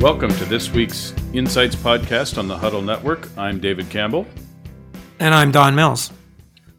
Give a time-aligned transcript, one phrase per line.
[0.00, 3.28] Welcome to this week's Insights podcast on the Huddle Network.
[3.36, 4.28] I'm David Campbell.
[5.18, 6.12] And I'm Don Mills.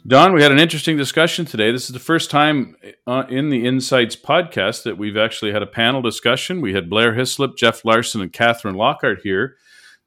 [0.08, 1.70] Don, we had an interesting discussion today.
[1.70, 5.68] This is the first time uh, in the Insights podcast that we've actually had a
[5.68, 6.62] panel discussion.
[6.62, 9.58] We had Blair Hislop, Jeff Larson, and Catherine Lockhart here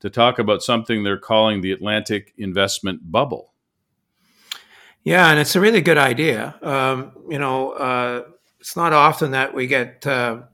[0.00, 3.53] to talk about something they're calling the Atlantic investment bubble.
[5.04, 6.54] Yeah, and it's a really good idea.
[6.63, 8.22] Um, you know, uh,
[8.58, 10.44] it's not often that we get uh,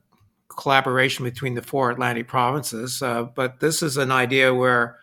[0.59, 3.01] collaboration between the four Atlantic provinces.
[3.01, 4.97] Uh, but this is an idea where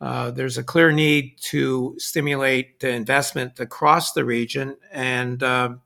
[0.00, 5.80] uh, there's a clear need to stimulate investment across the region, and um,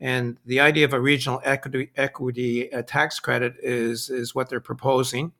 [0.00, 4.60] and the idea of a regional equity equity uh, tax credit is is what they're
[4.60, 5.32] proposing.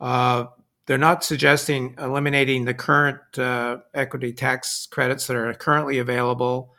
[0.00, 0.44] Uh,
[0.86, 6.72] they're not suggesting eliminating the current uh, equity tax credits that are currently available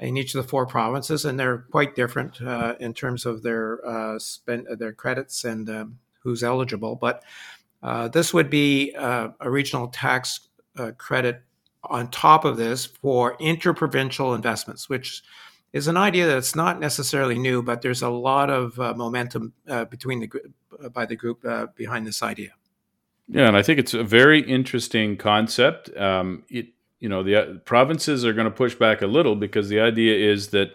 [0.00, 3.86] in each of the four provinces, and they're quite different uh, in terms of their
[3.86, 6.94] uh, spend their credits and um, who's eligible.
[6.94, 7.24] But
[7.82, 10.40] uh, this would be uh, a regional tax
[10.76, 11.42] uh, credit
[11.84, 15.22] on top of this for interprovincial investments, which
[15.72, 19.52] is an idea that's not necessarily new, but there's a lot of uh, momentum
[19.90, 22.50] between the by the group behind this idea.
[23.28, 25.94] Yeah, and I think it's a very interesting concept.
[25.96, 26.68] Um, it
[27.00, 30.14] you know the uh, provinces are going to push back a little because the idea
[30.14, 30.72] is that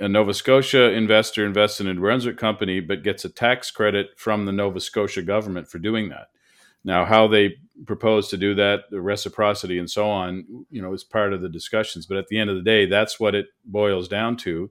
[0.00, 4.44] a Nova Scotia investor invests in a Brunswick company but gets a tax credit from
[4.44, 6.28] the Nova Scotia government for doing that.
[6.84, 11.04] Now, how they propose to do that, the reciprocity and so on, you know, is
[11.04, 12.06] part of the discussions.
[12.06, 14.70] But at the end of the day, that's what it boils down to: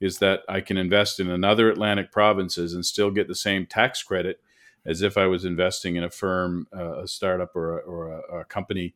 [0.00, 4.02] is that I can invest in another Atlantic provinces and still get the same tax
[4.02, 4.40] credit
[4.86, 8.38] as if I was investing in a firm, uh, a startup, or a, or a,
[8.40, 8.94] a company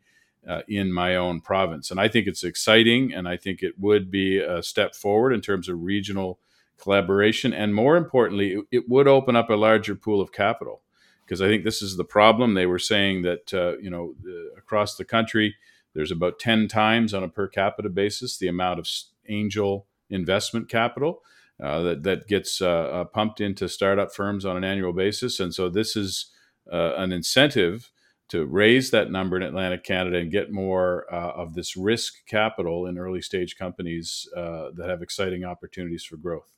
[0.48, 1.90] uh, in my own province.
[1.90, 5.40] And I think it's exciting, and I think it would be a step forward in
[5.40, 6.38] terms of regional
[6.78, 7.52] collaboration.
[7.52, 10.82] And more importantly, it, it would open up a larger pool of capital
[11.24, 12.54] because I think this is the problem.
[12.54, 14.14] They were saying that uh, you know
[14.58, 15.54] across the country,
[15.94, 18.88] there's about ten times on a per capita basis the amount of
[19.28, 21.22] angel investment capital.
[21.62, 25.54] Uh, that that gets uh, uh, pumped into startup firms on an annual basis, and
[25.54, 26.26] so this is
[26.72, 27.92] uh, an incentive
[28.28, 32.86] to raise that number in Atlantic Canada and get more uh, of this risk capital
[32.86, 36.50] in early stage companies uh, that have exciting opportunities for growth.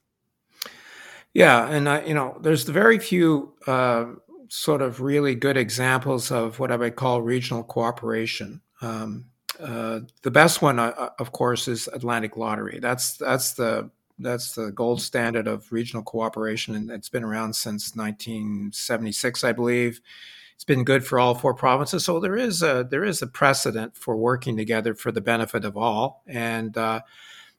[1.33, 4.07] Yeah, and uh, you know, there's very few uh,
[4.49, 8.61] sort of really good examples of what I would call regional cooperation.
[8.81, 9.27] Um,
[9.59, 12.79] uh, the best one, uh, of course, is Atlantic Lottery.
[12.81, 17.97] That's that's the that's the gold standard of regional cooperation, and it's been around since
[17.97, 20.01] 1976, I believe
[20.55, 22.05] it's been good for all four provinces.
[22.05, 25.77] So there is a there is a precedent for working together for the benefit of
[25.77, 27.01] all, and uh,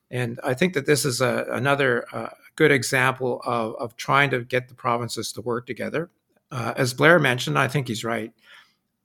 [0.09, 4.43] and I think that this is a, another uh, good example of of trying to
[4.43, 6.09] get the provinces to work together.
[6.51, 8.31] Uh, as Blair mentioned, I think he's right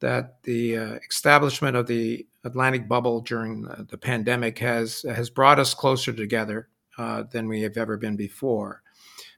[0.01, 5.75] that the uh, establishment of the Atlantic bubble during the pandemic has has brought us
[5.75, 8.83] closer together uh, than we have ever been before.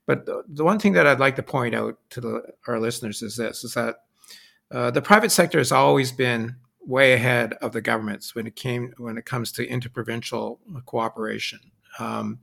[0.07, 3.23] But the, the, one thing that I'd like to point out to the, our listeners
[3.23, 3.97] is this: is that
[4.72, 8.93] uh, the private sector has always been way ahead of the governments when it came
[8.99, 11.60] when it comes to interprovincial cooperation,
[11.99, 12.38] um,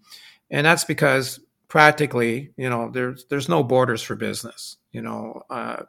[0.50, 4.78] and that's because practically, you know, there's there's no borders for business.
[4.92, 5.84] You know, uh,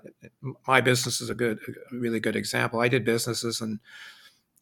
[0.66, 1.58] my business is a good,
[1.92, 2.80] a really good example.
[2.80, 3.80] I did businesses in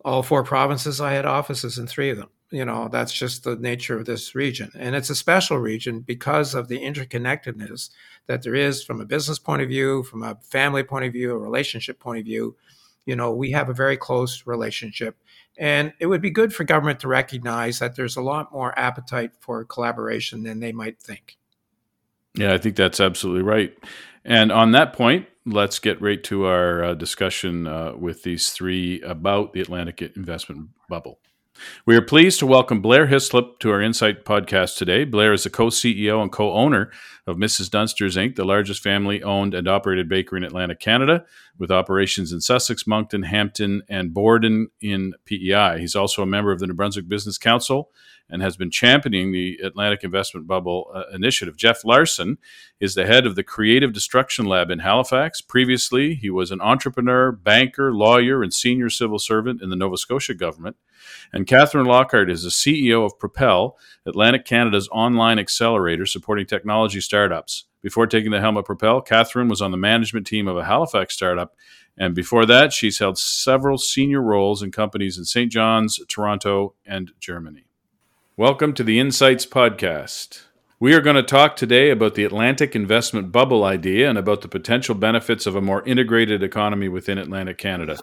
[0.04, 1.00] all four provinces.
[1.00, 4.34] I had offices in three of them you know that's just the nature of this
[4.34, 7.90] region and it's a special region because of the interconnectedness
[8.28, 11.32] that there is from a business point of view from a family point of view
[11.32, 12.54] a relationship point of view
[13.08, 15.16] you know we have a very close relationship.
[15.56, 19.32] And it would be good for government to recognize that there's a lot more appetite
[19.40, 21.36] for collaboration than they might think.
[22.34, 23.76] Yeah i think that's absolutely right.
[24.24, 29.00] And on that point let's get right to our uh, discussion uh, with these three
[29.00, 31.18] about the atlantic investment bubble
[31.86, 35.04] we are pleased to welcome Blair Hislop to our Insight podcast today.
[35.04, 36.90] Blair is the co CEO and co owner
[37.26, 37.70] of Mrs.
[37.70, 41.24] Dunster's Inc., the largest family owned and operated bakery in Atlantic Canada,
[41.58, 45.78] with operations in Sussex, Moncton, Hampton, and Borden in PEI.
[45.78, 47.90] He's also a member of the New Brunswick Business Council
[48.30, 51.56] and has been championing the Atlantic Investment Bubble uh, initiative.
[51.56, 52.38] Jeff Larson
[52.80, 55.40] is the head of the Creative Destruction Lab in Halifax.
[55.40, 60.34] Previously, he was an entrepreneur, banker, lawyer, and senior civil servant in the Nova Scotia
[60.34, 60.76] government.
[61.32, 63.76] And Catherine Lockhart is the CEO of Propel,
[64.06, 67.64] Atlantic Canada's online accelerator supporting technology startups.
[67.82, 71.14] Before taking the helm at Propel, Catherine was on the management team of a Halifax
[71.14, 71.54] startup.
[71.96, 75.52] And before that, she's held several senior roles in companies in St.
[75.52, 77.66] John's, Toronto, and Germany.
[78.36, 80.44] Welcome to the Insights Podcast.
[80.80, 84.48] We are going to talk today about the Atlantic investment bubble idea and about the
[84.48, 87.98] potential benefits of a more integrated economy within Atlantic Canada.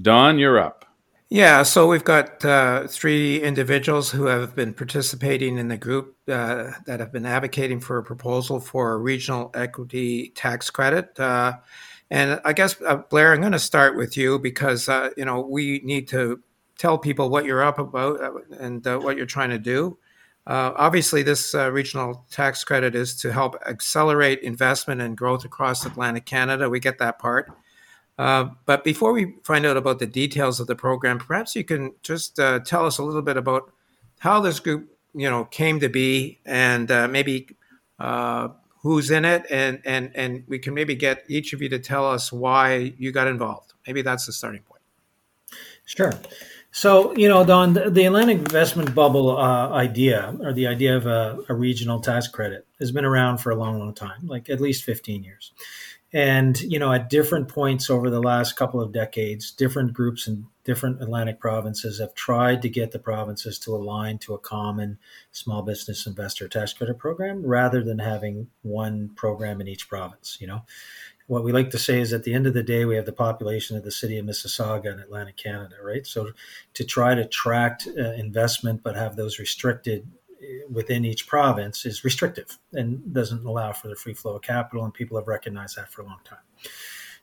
[0.00, 0.84] Don, you're up.
[1.30, 6.72] Yeah, so we've got uh, three individuals who have been participating in the group uh,
[6.86, 11.20] that have been advocating for a proposal for a regional equity tax credit.
[11.20, 11.58] Uh,
[12.10, 15.42] and I guess, uh, Blair, I'm going to start with you because, uh, you know,
[15.42, 16.40] we need to
[16.78, 19.98] tell people what you're up about uh, and what you're trying to do.
[20.46, 26.70] obviously, this regional tax credit is to help accelerate investment and growth across Atlantic Canada.
[26.70, 27.52] We get that part.
[28.18, 31.92] Uh, but before we find out about the details of the program, perhaps you can
[32.02, 33.70] just uh, tell us a little bit about
[34.18, 37.48] how this group, you know, came to be, and uh, maybe
[38.00, 38.48] uh,
[38.82, 42.06] who's in it, and and and we can maybe get each of you to tell
[42.10, 43.74] us why you got involved.
[43.86, 44.82] Maybe that's the starting point.
[45.84, 46.12] Sure.
[46.70, 51.38] So, you know, Don, the, Atlantic investment bubble uh, idea, or the idea of a,
[51.48, 54.84] a regional tax credit, has been around for a long, long time, like at least
[54.84, 55.52] 15 years.
[56.12, 60.46] And, you know, at different points over the last couple of decades, different groups in
[60.64, 64.98] different Atlantic provinces have tried to get the provinces to align to a common
[65.32, 70.46] small business investor tax credit program rather than having one program in each province, you
[70.46, 70.62] know.
[71.26, 73.12] What we like to say is at the end of the day, we have the
[73.12, 76.06] population of the city of Mississauga in Atlantic Canada, right?
[76.06, 76.30] So
[76.72, 80.08] to try to attract uh, investment but have those restricted
[80.70, 84.94] within each province is restrictive and doesn't allow for the free flow of capital, and
[84.94, 86.38] people have recognized that for a long time.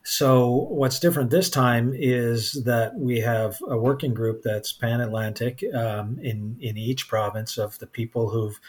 [0.07, 5.63] So, what's different this time is that we have a working group that's pan Atlantic
[5.73, 8.59] um, in, in each province of the people who've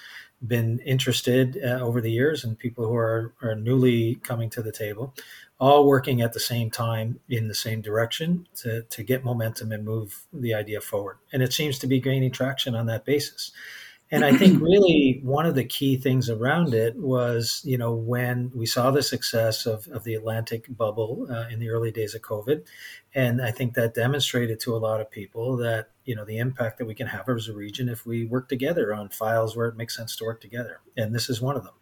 [0.46, 4.72] been interested uh, over the years and people who are, are newly coming to the
[4.72, 5.14] table,
[5.58, 9.84] all working at the same time in the same direction to, to get momentum and
[9.84, 11.18] move the idea forward.
[11.32, 13.52] And it seems to be gaining traction on that basis.
[14.12, 18.52] And I think really one of the key things around it was, you know, when
[18.54, 22.22] we saw the success of, of the Atlantic bubble uh, in the early days of
[22.22, 22.64] COVID.
[23.14, 26.78] And I think that demonstrated to a lot of people that, you know, the impact
[26.78, 29.76] that we can have as a region if we work together on files where it
[29.76, 30.80] makes sense to work together.
[30.96, 31.74] And this is one of them.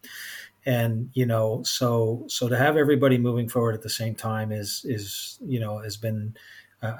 [0.64, 4.80] And, you know, so so to have everybody moving forward at the same time is
[4.86, 6.36] is, you know, has been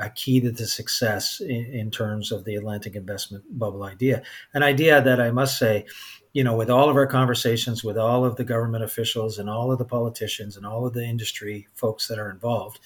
[0.00, 4.22] a key to the success in, in, terms of the Atlantic investment bubble idea.
[4.54, 5.84] An idea that I must say,
[6.32, 9.70] you know, with all of our conversations with all of the government officials and all
[9.70, 12.80] of the politicians and all of the industry folks that are involved,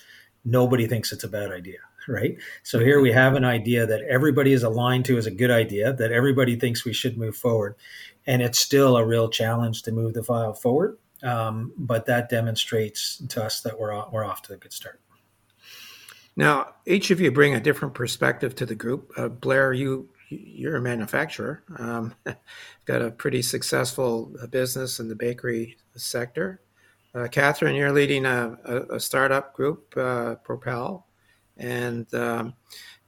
[0.45, 1.79] nobody thinks it's a bad idea.
[2.11, 2.39] Right.
[2.63, 5.93] So here we have an idea that everybody is aligned to as a good idea,
[5.93, 7.75] that everybody thinks we should move forward.
[8.27, 10.97] And it's still a real challenge to move the file forward.
[11.23, 15.03] Um, but that demonstrates to us that we're, we're off to a good start.
[16.39, 19.11] Now, each of you bring a different perspective to the group.
[19.17, 22.15] Uh, Blair, you you're a manufacturer, um,
[22.85, 26.61] got a pretty successful uh, business in the bakery sector.
[27.13, 31.09] Uh, Catherine, you're leading a, a, a startup group, uh, Propel,
[31.57, 32.55] and um,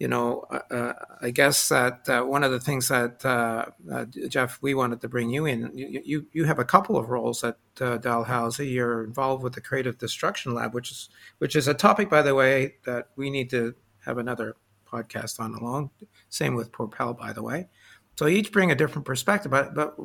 [0.00, 4.06] you know, uh, uh, I guess that uh, one of the things that uh, uh,
[4.06, 5.70] Jeff, we wanted to bring you in.
[5.74, 8.66] You, you, you have a couple of roles at uh, Dalhousie.
[8.66, 12.34] You're involved with the Creative Destruction Lab, which is which is a topic, by the
[12.34, 13.74] way, that we need to
[14.06, 14.56] have another
[14.90, 15.90] podcast on along.
[16.30, 17.68] Same with Propel, by the way.
[18.16, 19.50] So each bring a different perspective.
[19.50, 19.96] But but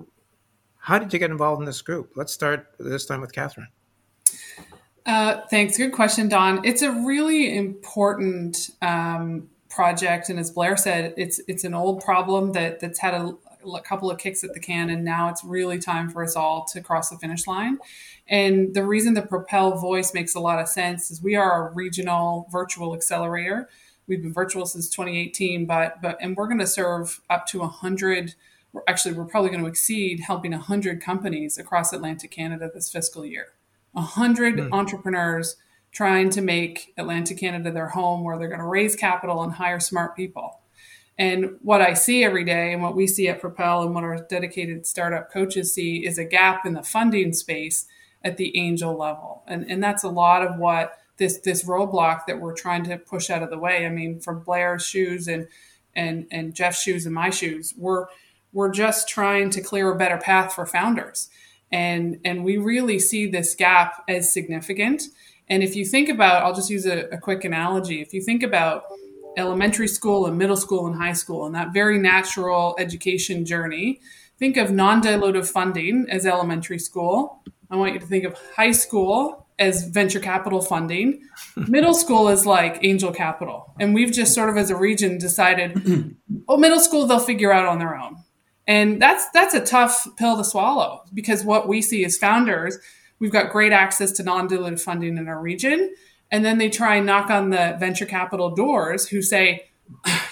[0.77, 2.11] how did you get involved in this group?
[2.17, 3.69] Let's start this time with Catherine.
[5.05, 5.77] Thanks.
[5.77, 6.65] Good question, Don.
[6.65, 12.53] It's a really important um, project, and as Blair said, it's it's an old problem
[12.53, 13.35] that that's had a,
[13.69, 16.65] a couple of kicks at the can, and now it's really time for us all
[16.71, 17.77] to cross the finish line.
[18.27, 21.73] And the reason the Propel voice makes a lot of sense is we are a
[21.73, 23.69] regional virtual accelerator.
[24.07, 28.35] We've been virtual since 2018, but but and we're going to serve up to 100
[28.87, 33.53] actually we're probably going to exceed helping 100 companies across Atlantic Canada this fiscal year.
[33.93, 34.69] 100 mm.
[34.73, 35.55] entrepreneurs
[35.95, 39.79] trying to make Atlantic Canada their home where they're going to raise capital and hire
[39.79, 40.59] smart people.
[41.17, 44.17] And what I see every day and what we see at Propel and what our
[44.29, 47.87] dedicated startup coaches see is a gap in the funding space
[48.25, 49.43] at the angel level.
[49.47, 53.29] And, and that's a lot of what this this roadblock that we're trying to push
[53.29, 53.85] out of the way.
[53.85, 55.47] I mean, from Blair's shoes and
[55.95, 58.07] and and Jeff's shoes and my shoes, we're
[58.51, 61.29] we're just trying to clear a better path for founders
[61.71, 65.03] and and we really see this gap as significant
[65.49, 68.01] and if you think about i'll just use a, a, quick analogy.
[68.01, 68.83] If you think about
[69.37, 73.99] elementary school and middle school and high school and that very natural education journey
[74.37, 77.41] think of non-dilutive funding as elementary school.
[77.69, 81.21] I want you to think of high school as venture capital funding.
[81.67, 83.73] Middle school is like angel capital.
[83.79, 86.15] And we've just sort of as a region decided
[86.47, 88.17] oh middle school they'll figure out on their own.
[88.67, 92.77] And that's that's a tough pill to swallow because what we see as founders,
[93.19, 95.93] we've got great access to non-dilutive funding in our region,
[96.31, 99.65] and then they try and knock on the venture capital doors who say,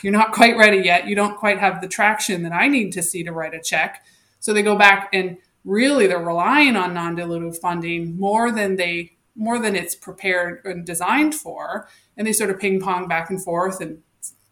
[0.02, 1.08] "You're not quite ready yet.
[1.08, 4.04] You don't quite have the traction that I need to see to write a check."
[4.40, 9.60] So they go back and really they're relying on non-dilutive funding more than they more
[9.60, 13.82] than it's prepared and designed for, and they sort of ping pong back and forth
[13.82, 14.00] and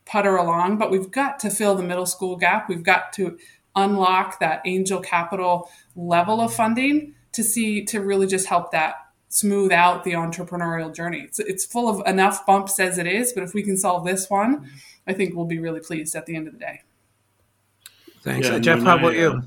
[0.05, 0.77] putter along.
[0.77, 2.67] But we've got to fill the middle school gap.
[2.67, 3.38] We've got to
[3.75, 8.95] unlock that angel capital level of funding to see to really just help that
[9.29, 11.21] smooth out the entrepreneurial journey.
[11.21, 14.29] It's, it's full of enough bumps as it is, but if we can solve this
[14.29, 14.69] one,
[15.07, 16.81] I think we'll be really pleased at the end of the day.
[18.23, 18.81] Thanks, yeah, Jeff.
[18.81, 19.29] How about I, you?
[19.29, 19.41] Uh,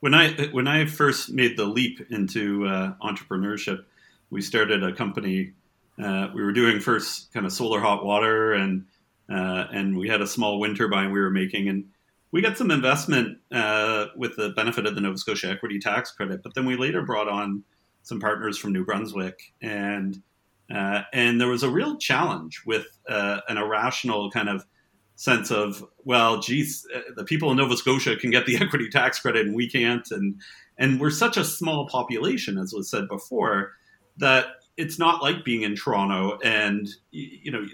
[0.00, 3.84] when I when I first made the leap into uh, entrepreneurship,
[4.30, 5.52] we started a company.
[6.02, 8.86] Uh, we were doing first kind of solar hot water, and
[9.28, 11.84] uh, and we had a small wind turbine we were making, and
[12.32, 16.42] we got some investment uh, with the benefit of the Nova Scotia equity tax credit,
[16.42, 17.64] but then we later brought on
[18.02, 20.22] some partners from New Brunswick, and
[20.72, 24.64] uh, and there was a real challenge with uh, an irrational kind of
[25.16, 29.20] sense of well, geez, uh, the people in Nova Scotia can get the equity tax
[29.20, 30.40] credit and we can't, and
[30.78, 33.72] and we're such a small population, as was said before,
[34.16, 34.46] that
[34.76, 37.66] it's not like being in Toronto, and you know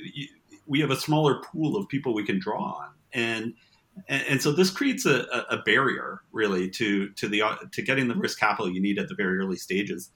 [0.67, 3.55] we have a smaller pool of people we can draw on, and
[4.09, 8.15] and, and so this creates a, a, barrier really to to the to getting the
[8.15, 10.11] risk capital you need at the very early stages.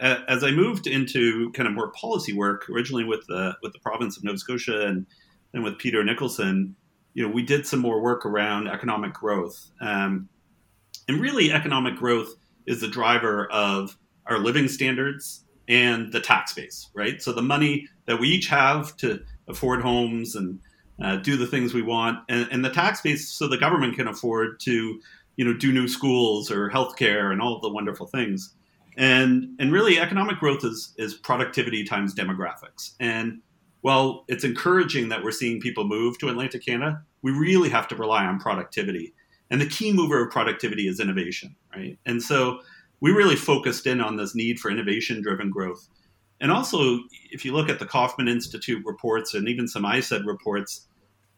[0.00, 4.16] As I moved into kind of more policy work, originally with the with the province
[4.16, 5.06] of Nova Scotia and
[5.52, 6.74] then with Peter Nicholson,
[7.14, 10.28] you know, we did some more work around economic growth, um,
[11.08, 12.34] and really, economic growth
[12.66, 17.20] is the driver of our living standards and the tax base, right?
[17.20, 20.60] So the money that we each have to afford homes and
[21.00, 24.08] uh, do the things we want, and, and, the tax base so the government can
[24.08, 25.00] afford to,
[25.36, 28.54] you know, do new schools or healthcare and all the wonderful things.
[28.96, 32.94] And and really, economic growth is is productivity times demographics.
[33.00, 33.40] And
[33.80, 37.96] while it's encouraging that we're seeing people move to Atlantic Canada, we really have to
[37.96, 39.12] rely on productivity.
[39.50, 41.98] And the key mover of productivity is innovation, right?
[42.06, 42.60] And so
[43.00, 45.88] we really focused in on this need for innovation driven growth.
[46.42, 46.98] And also,
[47.30, 50.88] if you look at the Kauffman Institute reports and even some ISED reports,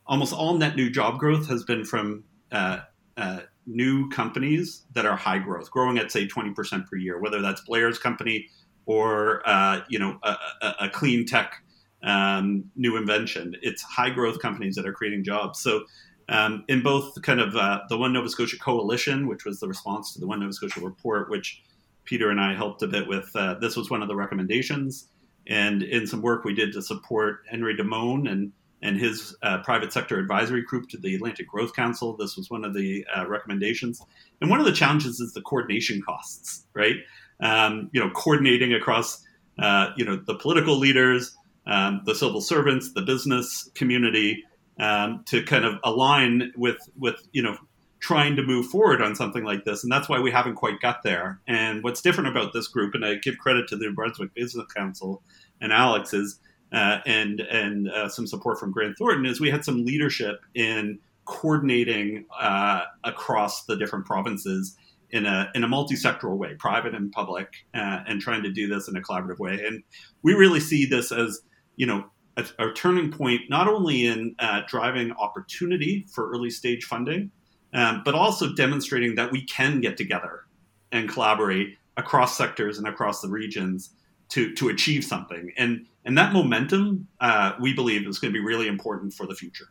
[0.07, 2.79] almost all net new job growth has been from uh,
[3.19, 7.61] uh, new companies that are high growth, growing at say 20% per year, whether that's
[7.61, 8.49] Blair's company
[8.87, 11.63] or uh, you know a, a, a clean tech
[12.03, 13.55] um, new invention.
[13.61, 15.61] It's high growth companies that are creating jobs.
[15.61, 15.85] So
[16.31, 20.15] um, in both kind of uh, the One Nova Scotia Coalition, which was the response
[20.15, 21.63] to the One Nova Scotia report, which
[22.05, 23.31] Peter and I helped a bit with.
[23.35, 25.09] Uh, this was one of the recommendations,
[25.47, 29.93] and in some work we did to support Henry Demone and and his uh, private
[29.93, 32.15] sector advisory group to the Atlantic Growth Council.
[32.17, 34.03] This was one of the uh, recommendations,
[34.41, 36.67] and one of the challenges is the coordination costs.
[36.75, 36.97] Right,
[37.41, 39.25] um, you know, coordinating across
[39.59, 44.45] uh, you know the political leaders, um, the civil servants, the business community.
[44.81, 47.57] Um, to kind of align with with you know
[48.05, 49.83] trying to move forward on something like this.
[49.83, 51.41] And that's why we haven't quite got there.
[51.47, 54.67] And what's different about this group, and I give credit to the New Brunswick Business
[54.77, 55.23] Council
[55.63, 56.39] and Alex, is
[56.71, 60.99] uh, and and uh, some support from Grant Thornton, is we had some leadership in
[61.25, 64.77] coordinating uh, across the different provinces
[65.09, 68.87] in a in a multi-sectoral way, private and public, uh, and trying to do this
[68.87, 69.65] in a collaborative way.
[69.67, 69.83] And
[70.23, 71.41] we really see this as
[71.77, 72.05] you know
[72.37, 77.31] a, a turning point, not only in uh, driving opportunity for early stage funding,
[77.75, 80.45] um, but also demonstrating that we can get together
[80.93, 83.90] and collaborate across sectors and across the regions
[84.31, 85.52] to to achieve something.
[85.59, 89.35] And and that momentum, uh, we believe, is going to be really important for the
[89.35, 89.66] future.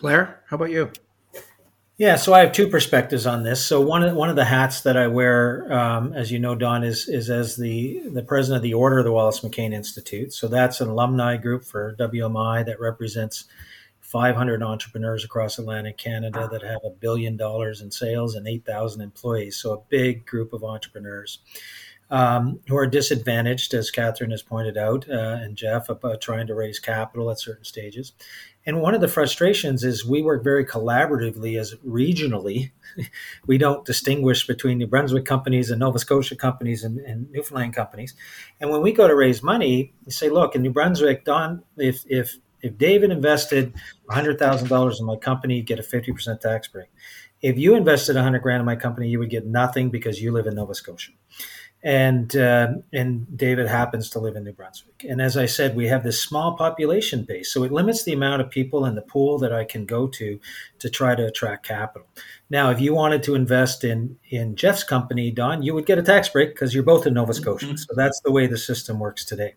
[0.00, 0.90] Blair, how about you?
[1.98, 3.62] Yeah, so I have two perspectives on this.
[3.64, 6.82] So one of one of the hats that I wear, um, as you know, Don,
[6.82, 10.32] is is as the the president of the Order of the Wallace McCain Institute.
[10.32, 13.44] So that's an alumni group for WMI that represents
[14.10, 19.56] 500 entrepreneurs across Atlantic Canada that have a billion dollars in sales and 8,000 employees.
[19.56, 21.38] So, a big group of entrepreneurs
[22.10, 26.56] um, who are disadvantaged, as Catherine has pointed out, uh, and Jeff, about trying to
[26.56, 28.12] raise capital at certain stages.
[28.66, 32.72] And one of the frustrations is we work very collaboratively as regionally.
[33.46, 38.14] we don't distinguish between New Brunswick companies and Nova Scotia companies and, and Newfoundland companies.
[38.60, 42.04] And when we go to raise money, we say, look, in New Brunswick, Don, if,
[42.06, 43.74] if if David invested
[44.10, 46.88] $100,000 in my company, you'd get a 50% tax break.
[47.42, 50.46] If you invested 100 grand in my company, you would get nothing because you live
[50.46, 51.12] in Nova Scotia.
[51.82, 55.04] and uh, and David happens to live in New Brunswick.
[55.08, 58.42] And as I said, we have this small population base, so it limits the amount
[58.42, 60.38] of people in the pool that I can go to
[60.78, 62.06] to try to attract capital.
[62.50, 66.02] Now, if you wanted to invest in in Jeff's company, Don, you would get a
[66.02, 67.66] tax break because you're both in Nova Scotia.
[67.66, 67.76] Mm-hmm.
[67.76, 69.54] So that's the way the system works today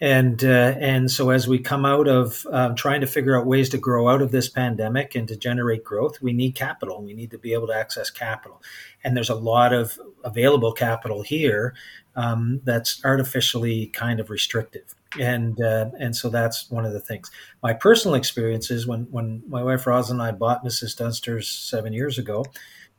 [0.00, 3.70] and uh, and so as we come out of um, trying to figure out ways
[3.70, 7.02] to grow out of this pandemic and to generate growth, we need capital.
[7.02, 8.62] We need to be able to access capital,
[9.02, 11.74] and there's a lot of available capital here
[12.14, 17.30] um, that's artificially kind of restrictive, and uh, and so that's one of the things.
[17.62, 20.94] My personal experience is when when my wife Roz and I bought Mrs.
[20.94, 22.44] Dunster's seven years ago.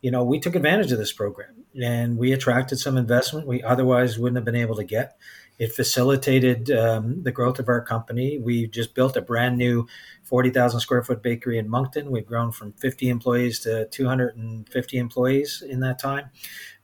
[0.02, 4.20] You know, we took advantage of this program and we attracted some investment we otherwise
[4.20, 5.18] wouldn't have been able to get
[5.60, 8.38] it facilitated um, the growth of our company.
[8.38, 9.88] We just built a brand new
[10.24, 12.12] 40,000 square foot bakery in Moncton.
[12.12, 16.30] We've grown from 50 employees to 250 employees in that time.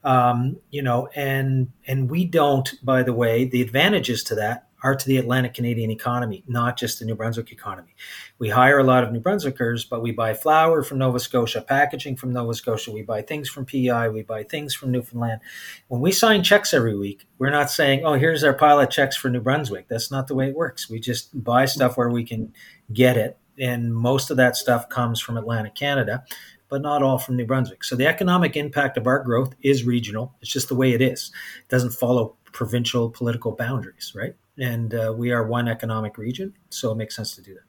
[0.04, 4.96] Um, you know, and and we don't, by the way, the advantages to that are
[4.96, 7.96] to the Atlantic Canadian economy, not just the New Brunswick economy.
[8.38, 12.18] We hire a lot of New Brunswickers, but we buy flour from Nova Scotia, packaging
[12.18, 15.42] from Nova Scotia, we buy things from PEI, we buy things from Newfoundland.
[15.88, 19.30] When we sign checks every week, we're not saying, oh, here's our pilot checks for
[19.30, 19.88] New Brunswick.
[19.88, 20.90] That's not the way it works.
[20.90, 22.54] We just buy stuff where we can
[22.92, 23.38] get it.
[23.60, 26.24] And most of that stuff comes from Atlantic Canada
[26.70, 27.84] but not all from New Brunswick.
[27.84, 30.34] So the economic impact of our growth is regional.
[30.42, 31.32] It's just the way it is.
[31.60, 34.36] It doesn't follow provincial political boundaries, right?
[34.58, 37.64] And uh, we are one economic region, so it makes sense to do that.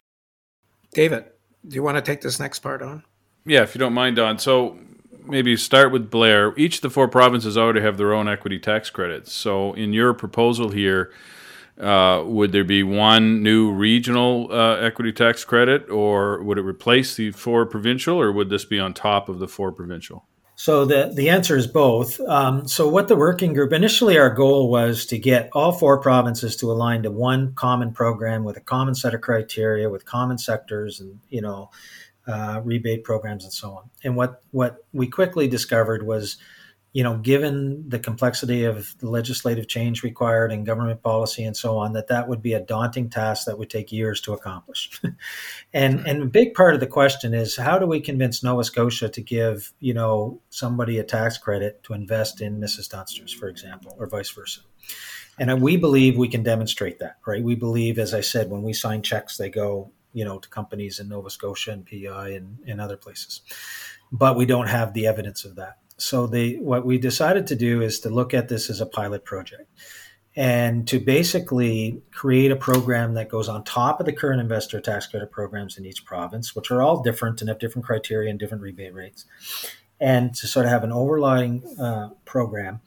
[0.92, 1.24] David,
[1.66, 3.04] do you want to take this next part on?
[3.46, 4.38] Yeah, if you don't mind, Don.
[4.38, 4.78] So
[5.26, 6.54] maybe start with Blair.
[6.56, 9.32] Each of the four provinces already have their own equity tax credits.
[9.32, 11.12] So in your proposal here,
[11.78, 17.16] uh, would there be one new regional uh, equity tax credit, or would it replace
[17.16, 20.26] the four provincial, or would this be on top of the four provincial?
[20.64, 22.18] So the, the answer is both.
[22.20, 26.56] Um, so what the working group initially our goal was to get all four provinces
[26.56, 31.00] to align to one common program with a common set of criteria, with common sectors
[31.00, 31.70] and you know
[32.26, 33.90] uh, rebate programs and so on.
[34.04, 36.38] And what what we quickly discovered was
[36.94, 41.76] you know, given the complexity of the legislative change required and government policy and so
[41.76, 45.02] on, that that would be a daunting task that would take years to accomplish.
[45.74, 49.08] and and a big part of the question is how do we convince Nova Scotia
[49.08, 52.88] to give you know somebody a tax credit to invest in Mrs.
[52.88, 54.60] Dunster's, for example, or vice versa.
[55.36, 57.42] And we believe we can demonstrate that, right?
[57.42, 61.00] We believe, as I said, when we sign checks, they go you know to companies
[61.00, 63.40] in Nova Scotia and PEI and, and other places,
[64.12, 67.82] but we don't have the evidence of that so they what we decided to do
[67.82, 69.70] is to look at this as a pilot project
[70.36, 75.06] and to basically create a program that goes on top of the current investor tax
[75.06, 78.62] credit programs in each province, which are all different and have different criteria and different
[78.62, 79.26] rebate rates,
[80.00, 82.80] and to sort of have an overlying uh, program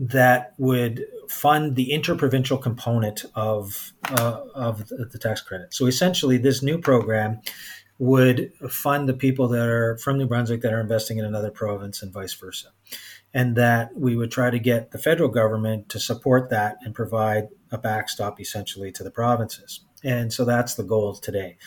[0.00, 5.72] that would fund the interprovincial component of uh, of the, the tax credit.
[5.72, 7.40] So essentially, this new program
[8.00, 12.02] would fund the people that are from New Brunswick that are investing in another province
[12.02, 12.68] and vice versa.
[13.34, 17.48] And that we would try to get the federal government to support that and provide
[17.70, 19.80] a backstop essentially to the provinces.
[20.02, 21.58] And so that's the goal today.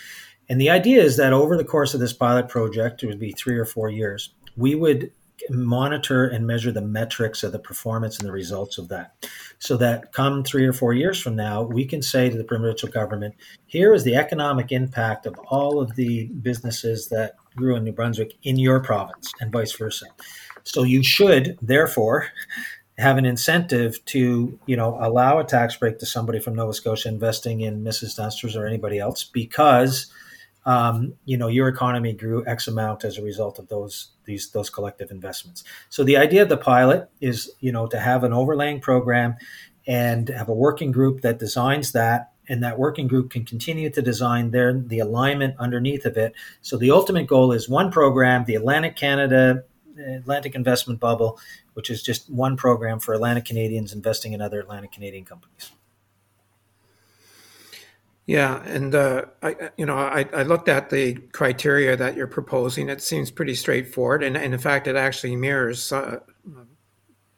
[0.50, 3.32] And the idea is that over the course of this pilot project, it would be
[3.32, 5.12] three or four years, we would
[5.50, 9.28] monitor and measure the metrics of the performance and the results of that.
[9.60, 12.89] So that come three or four years from now, we can say to the provincial
[12.89, 17.91] government, here is the economic impact of all of the businesses that grew in New
[17.91, 20.06] Brunswick in your province and vice versa.
[20.63, 22.28] So you should, therefore,
[22.98, 27.10] have an incentive to, you know, allow a tax break to somebody from Nova Scotia
[27.10, 28.15] investing in Mrs.
[28.15, 30.12] Dunster's or anybody else because–
[30.65, 34.69] um, you know your economy grew X amount as a result of those these those
[34.69, 35.63] collective investments.
[35.89, 39.36] So the idea of the pilot is you know to have an overlaying program
[39.86, 44.02] and have a working group that designs that and that working group can continue to
[44.02, 46.34] design their the alignment underneath of it.
[46.62, 49.63] So the ultimate goal is one program, the Atlantic Canada
[49.97, 51.39] Atlantic Investment Bubble,
[51.73, 55.71] which is just one program for Atlantic Canadians investing in other Atlantic Canadian companies.
[58.26, 62.88] Yeah, and uh, I, you know, I, I, looked at the criteria that you're proposing.
[62.88, 66.20] It seems pretty straightforward, and, and in fact, it actually mirrors uh,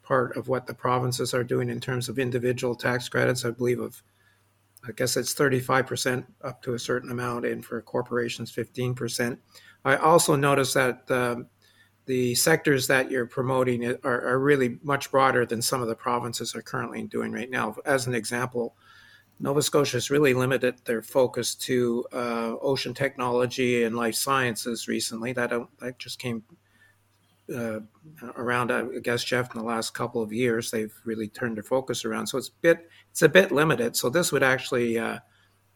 [0.02, 3.44] part of what the provinces are doing in terms of individual tax credits.
[3.44, 4.00] I believe of,
[4.86, 9.40] I guess it's 35 percent up to a certain amount, and for corporations, 15 percent.
[9.84, 11.48] I also noticed that the,
[12.06, 16.54] the sectors that you're promoting are, are really much broader than some of the provinces
[16.54, 17.74] are currently doing right now.
[17.84, 18.76] As an example
[19.38, 25.32] Nova Scotia has really limited their focus to uh, ocean technology and life sciences recently.
[25.32, 26.42] That that just came
[27.54, 27.80] uh,
[28.36, 28.72] around.
[28.72, 32.28] I guess Jeff, in the last couple of years, they've really turned their focus around.
[32.28, 33.94] So it's a bit it's a bit limited.
[33.96, 35.18] So this would actually uh,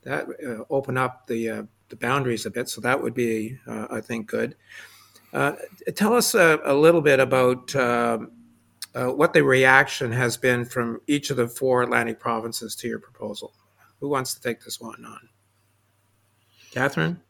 [0.03, 2.68] that uh, open up the uh, the boundaries a bit.
[2.68, 4.57] So that would be, uh, I think, good.
[5.33, 5.53] Uh,
[5.94, 7.75] tell us a, a, little bit about.
[8.94, 13.53] What the reaction has been from each of the four Atlantic provinces to your proposal.
[14.00, 15.29] Who wants to take this one on?
[16.72, 17.20] Catherine?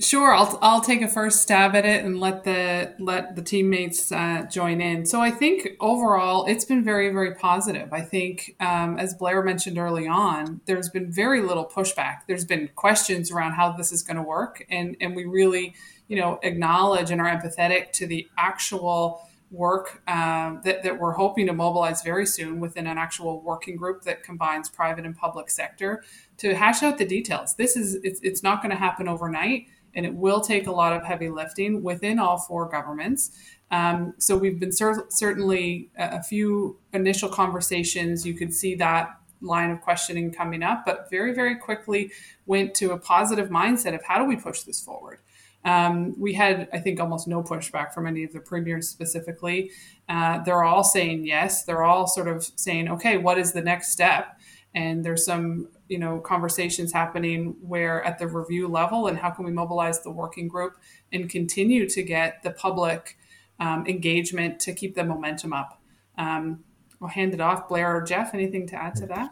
[0.00, 4.12] Sure, I'll I'll take a first stab at it and let the let the teammates
[4.12, 5.04] uh, join in.
[5.04, 7.92] So I think overall it's been very very positive.
[7.92, 12.18] I think um, as Blair mentioned early on, there's been very little pushback.
[12.28, 15.74] There's been questions around how this is going to work, and and we really
[16.06, 21.46] you know acknowledge and are empathetic to the actual work um, that, that we're hoping
[21.46, 26.02] to mobilize very soon within an actual working group that combines private and public sector
[26.36, 27.54] to hash out the details.
[27.54, 30.92] This is it's, it's not going to happen overnight and it will take a lot
[30.92, 33.30] of heavy lifting within all four governments.
[33.70, 38.26] Um, so we've been cer- certainly a, a few initial conversations.
[38.26, 42.12] You could see that line of questioning coming up, but very, very quickly
[42.46, 45.20] went to a positive mindset of how do we push this forward.
[45.64, 49.70] Um, we had, I think, almost no pushback from any of the premiers specifically.
[50.08, 51.64] Uh, they're all saying yes.
[51.64, 54.38] They're all sort of saying, okay, what is the next step?
[54.74, 59.44] And there's some you know conversations happening where at the review level and how can
[59.44, 60.76] we mobilize the working group
[61.12, 63.18] and continue to get the public
[63.58, 65.80] um, engagement to keep the momentum up
[66.18, 66.62] um,
[67.00, 69.30] i'll hand it off blair or jeff anything to add to that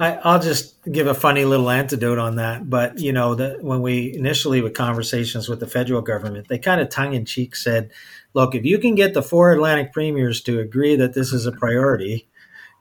[0.00, 2.68] I, will just give a funny little antidote on that.
[2.68, 6.80] But you know, that when we initially with conversations with the federal government, they kind
[6.80, 7.90] of tongue in cheek said,
[8.34, 11.52] "Look, if you can get the four Atlantic premiers to agree that this is a
[11.52, 12.28] priority,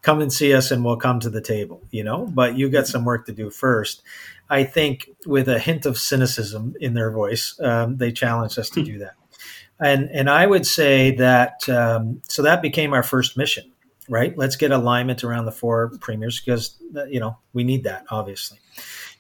[0.02, 2.88] come and see us and we'll come to the table, you know, but you got
[2.88, 4.02] some work to do first.
[4.50, 8.84] I think with a hint of cynicism in their voice, um, they challenged us to
[8.84, 9.16] do that.
[9.80, 13.72] And, and I would say that, um, so that became our first mission,
[14.10, 14.38] right?
[14.38, 18.60] Let's get alignment around the four premiers because, uh, you know, we need that obviously.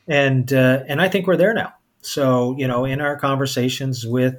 [0.08, 1.73] And, uh, and I think we're there now.
[2.02, 4.36] So, you know, in our conversations with,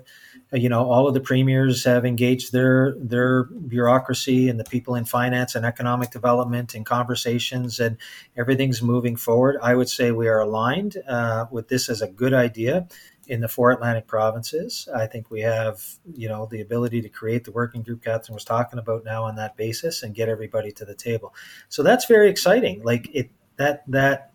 [0.52, 5.04] you know, all of the premiers have engaged their their bureaucracy and the people in
[5.04, 7.98] finance and economic development in conversations, and
[8.36, 9.58] everything's moving forward.
[9.62, 12.88] I would say we are aligned uh, with this as a good idea
[13.28, 14.88] in the four Atlantic provinces.
[14.94, 18.44] I think we have, you know, the ability to create the working group Catherine was
[18.44, 21.34] talking about now on that basis and get everybody to the table.
[21.68, 22.82] So that's very exciting.
[22.82, 24.32] Like it that that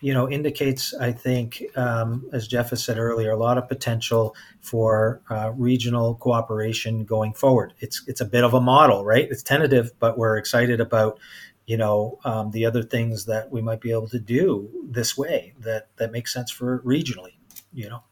[0.00, 4.36] you know, indicates, I think, um, as Jeff has said earlier, a lot of potential
[4.60, 7.72] for uh, regional cooperation going forward.
[7.80, 9.26] It's it's a bit of a model, right?
[9.30, 11.18] It's tentative, but we're excited about,
[11.66, 15.54] you know, um, the other things that we might be able to do this way
[15.60, 17.36] that that makes sense for regionally,
[17.72, 18.02] you know,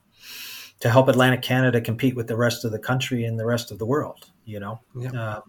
[0.85, 3.79] to help Atlantic Canada compete with the rest of the country and the rest of
[3.79, 5.13] the world, you know, yeah.
[5.13, 5.41] uh,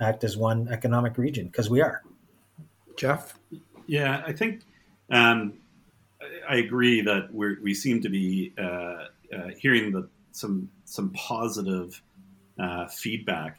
[0.00, 2.04] act as one economic region because we are.
[2.96, 3.36] Jeff.
[3.88, 4.62] Yeah, I think.
[5.10, 5.54] Um,
[6.48, 12.00] I agree that we we seem to be uh, uh, hearing the, some some positive
[12.56, 13.58] uh, feedback,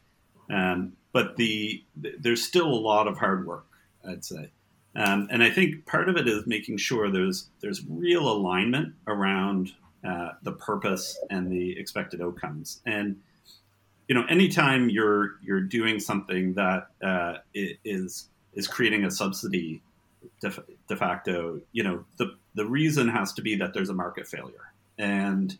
[0.49, 3.67] um, but the, the, there's still a lot of hard work.
[4.07, 4.49] I'd say,
[4.95, 9.73] um, and I think part of it is making sure there's there's real alignment around
[10.07, 12.81] uh, the purpose and the expected outcomes.
[12.85, 13.17] And
[14.07, 19.81] you know, anytime you're you're doing something that uh, is is creating a subsidy
[20.39, 20.53] de,
[20.87, 24.71] de facto, you know, the the reason has to be that there's a market failure,
[24.97, 25.57] and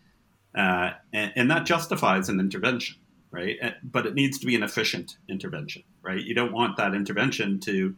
[0.56, 2.96] uh, and, and, that justifies an intervention,
[3.32, 3.58] right?
[3.84, 6.24] But it needs to be an efficient intervention, right?
[6.24, 7.96] You don't want that intervention to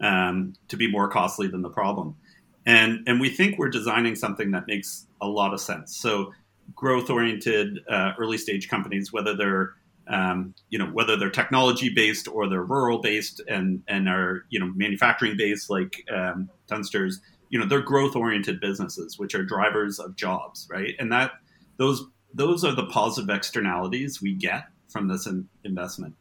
[0.00, 2.16] um, to be more costly than the problem,
[2.66, 5.96] and and we think we're designing something that makes a lot of sense.
[5.96, 6.32] So
[6.74, 9.74] growth oriented uh, early stage companies, whether they're
[10.08, 14.58] um, you know whether they're technology based or they're rural based and and are you
[14.58, 17.20] know manufacturing based like um, Dunsters,
[17.52, 21.32] you know they're growth oriented businesses which are drivers of jobs right and that
[21.76, 26.16] those those are the positive externalities we get from this in, investment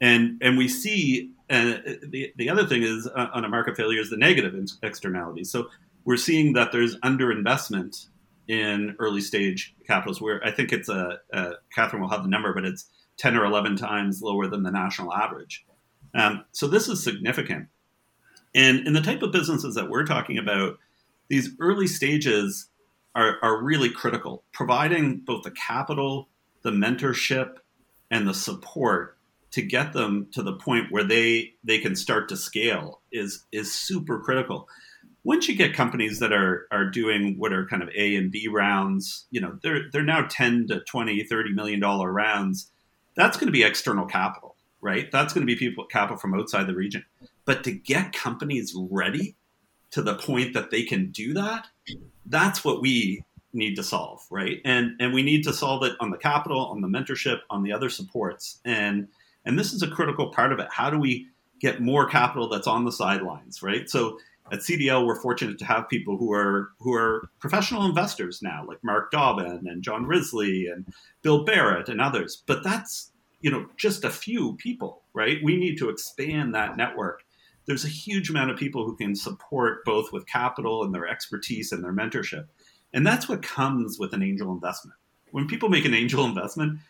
[0.00, 4.00] and and we see uh, the, the other thing is uh, on a market failure
[4.00, 5.68] is the negative externalities so
[6.04, 8.06] we're seeing that there's underinvestment
[8.46, 12.52] in early stage capitals where i think it's a, a catherine will have the number
[12.54, 12.86] but it's
[13.18, 15.64] 10 or 11 times lower than the national average
[16.14, 17.68] um, so this is significant
[18.54, 20.78] and in the type of businesses that we're talking about,
[21.28, 22.68] these early stages
[23.14, 24.44] are, are really critical.
[24.52, 26.28] Providing both the capital,
[26.62, 27.56] the mentorship,
[28.10, 29.17] and the support
[29.50, 33.72] to get them to the point where they they can start to scale is is
[33.72, 34.68] super critical.
[35.24, 38.48] Once you get companies that are are doing what are kind of A and B
[38.48, 42.70] rounds, you know, they're they're now 10 to 20, 30 million dollar rounds.
[43.16, 45.10] that's going to be external capital, right?
[45.10, 47.04] That's going to be people capital from outside the region.
[47.44, 49.34] But to get companies ready
[49.90, 51.66] to the point that they can do that,
[52.26, 54.60] that's what we need to solve, right?
[54.64, 57.72] And and we need to solve it on the capital, on the mentorship, on the
[57.72, 58.60] other supports.
[58.64, 59.08] And
[59.48, 60.68] and this is a critical part of it.
[60.70, 61.26] How do we
[61.58, 63.88] get more capital that's on the sidelines, right?
[63.88, 64.18] So
[64.52, 68.84] at CDL, we're fortunate to have people who are who are professional investors now, like
[68.84, 70.86] Mark Dobbin and John Risley and
[71.22, 72.42] Bill Barrett and others.
[72.46, 75.38] But that's you know just a few people, right?
[75.42, 77.24] We need to expand that network.
[77.64, 81.72] There's a huge amount of people who can support both with capital and their expertise
[81.72, 82.46] and their mentorship,
[82.92, 84.98] and that's what comes with an angel investment.
[85.30, 86.80] When people make an angel investment,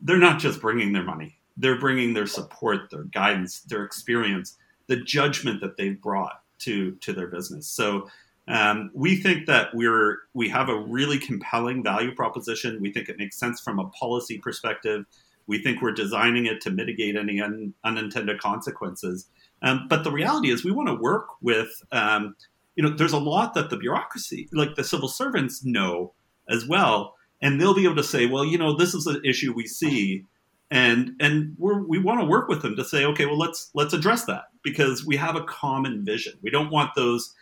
[0.00, 4.96] they're not just bringing their money; they're bringing their support, their guidance, their experience, the
[4.96, 7.66] judgment that they've brought to to their business.
[7.68, 8.08] So
[8.48, 12.80] um, we think that we're we have a really compelling value proposition.
[12.80, 15.04] We think it makes sense from a policy perspective.
[15.46, 19.28] We think we're designing it to mitigate any un, unintended consequences.
[19.62, 21.82] Um, but the reality is, we want to work with.
[21.92, 22.36] Um,
[22.74, 26.12] you know, there's a lot that the bureaucracy, like the civil servants, know
[26.46, 29.54] as well, and they'll be able to say, well, you know, this is an issue
[29.54, 30.26] we see
[30.70, 34.24] and and we want to work with them to say okay well let's let's address
[34.24, 36.32] that because we have a common vision.
[36.42, 37.32] We don't want those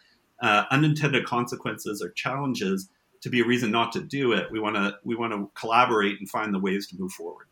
[0.42, 2.90] uh, unintended consequences or challenges
[3.22, 4.52] to be a reason not to do it.
[4.52, 7.46] We want to we want to collaborate and find the ways to move forward.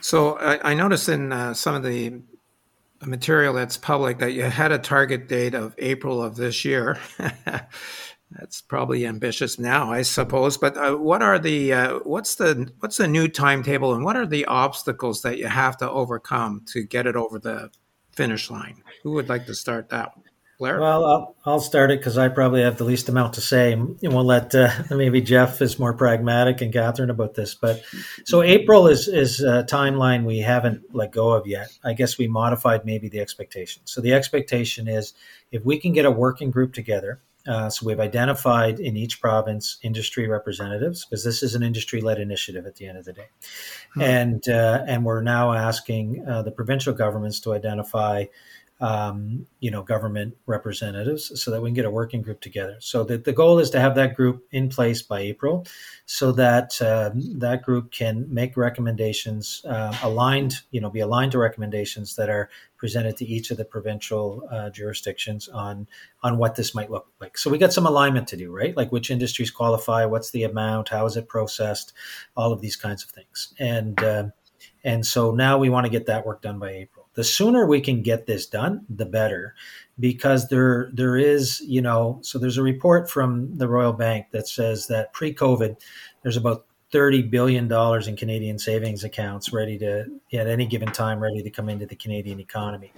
[0.00, 2.20] So i, I noticed in uh, some of the
[3.02, 6.98] material that's public that you had a target date of april of this year
[8.30, 10.58] That's probably ambitious now, I suppose.
[10.58, 14.26] But uh, what are the uh, what's the what's the new timetable, and what are
[14.26, 17.70] the obstacles that you have to overcome to get it over the
[18.12, 18.82] finish line?
[19.04, 20.12] Who would like to start that?
[20.58, 20.80] Blair?
[20.80, 23.98] Well, I'll, I'll start it because I probably have the least amount to say, and
[24.02, 27.54] we'll let uh, maybe Jeff is more pragmatic and Catherine about this.
[27.54, 27.82] But
[28.24, 31.68] so April is is a timeline we haven't let go of yet.
[31.84, 33.82] I guess we modified maybe the expectation.
[33.84, 35.12] So the expectation is
[35.52, 39.78] if we can get a working group together uh, so we've identified in each province
[39.82, 43.28] industry representatives because this is an industry-led initiative at the end of the day,
[43.94, 44.00] hmm.
[44.00, 48.24] and uh, and we're now asking uh, the provincial governments to identify
[48.78, 52.76] um, you know, government representatives so that we can get a working group together.
[52.80, 55.66] So that the goal is to have that group in place by April
[56.04, 61.38] so that uh, that group can make recommendations uh, aligned, you know, be aligned to
[61.38, 65.88] recommendations that are presented to each of the provincial uh, jurisdictions on
[66.22, 67.38] on what this might look like.
[67.38, 68.76] So we got some alignment to do, right?
[68.76, 71.94] Like which industries qualify, what's the amount, how is it processed,
[72.36, 73.54] all of these kinds of things.
[73.58, 74.24] And uh,
[74.84, 77.80] and so now we want to get that work done by April the sooner we
[77.80, 79.54] can get this done, the better,
[79.98, 84.46] because there there is you know so there's a report from the Royal Bank that
[84.46, 85.80] says that pre-COVID,
[86.22, 91.20] there's about thirty billion dollars in Canadian savings accounts ready to at any given time
[91.20, 92.92] ready to come into the Canadian economy,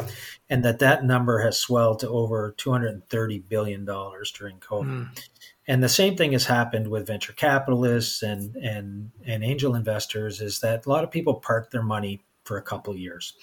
[0.50, 4.58] and that that number has swelled to over two hundred and thirty billion dollars during
[4.58, 4.84] COVID.
[4.84, 5.20] Mm.
[5.68, 10.40] And the same thing has happened with venture capitalists and and and angel investors.
[10.40, 13.34] Is that a lot of people park their money for a couple years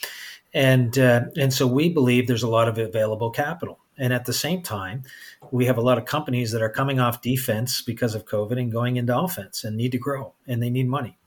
[0.56, 3.80] and uh, and so we believe there's a lot of available capital.
[3.98, 5.04] And at the same time,
[5.52, 8.72] we have a lot of companies that are coming off defense because of COVID and
[8.72, 11.18] going into offense and need to grow and they need money.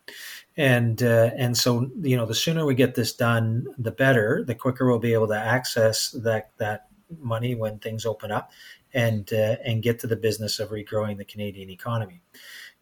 [0.57, 4.45] And uh, and so you know the sooner we get this done, the better.
[4.47, 6.87] The quicker we'll be able to access that that
[7.21, 8.51] money when things open up,
[8.95, 12.23] and uh, and get to the business of regrowing the Canadian economy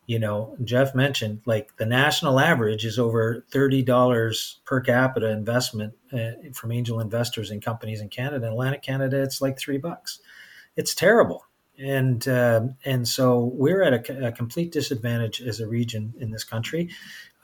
[0.07, 6.31] you know, Jeff mentioned like the national average is over $30 per capita investment uh,
[6.55, 8.49] from angel investors in companies in Canada.
[8.49, 10.21] Atlantic Canada, it's like three bucks.
[10.77, 11.45] It's terrible.
[11.79, 16.43] And uh, and so we're at a, a, complete disadvantage as a region in this
[16.43, 16.89] country,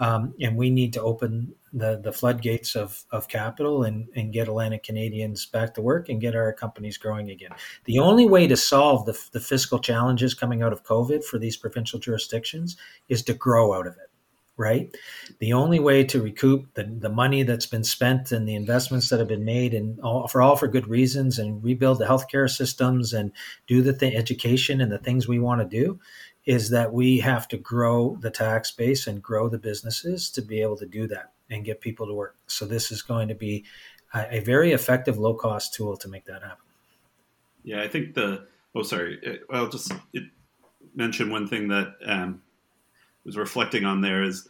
[0.00, 4.48] um, and we need to open the, the floodgates of, of capital and, and get
[4.48, 7.50] Atlantic Canadians back to work and get our companies growing again.
[7.84, 11.56] The only way to solve the, the fiscal challenges coming out of COVID for these
[11.56, 12.76] provincial jurisdictions
[13.08, 14.10] is to grow out of it,
[14.56, 14.94] right?
[15.38, 19.18] The only way to recoup the, the money that's been spent and the investments that
[19.18, 23.12] have been made and all, for all for good reasons and rebuild the healthcare systems
[23.12, 23.32] and
[23.66, 25.98] do the th- education and the things we want to do
[26.44, 30.60] is that we have to grow the tax base and grow the businesses to be
[30.60, 32.36] able to do that and get people to work.
[32.46, 33.64] So this is going to be
[34.12, 36.64] a, a very effective low cost tool to make that happen.
[37.62, 39.92] Yeah, I think the oh sorry, I'll just
[40.94, 42.42] mention one thing that um,
[43.24, 44.48] was reflecting on there is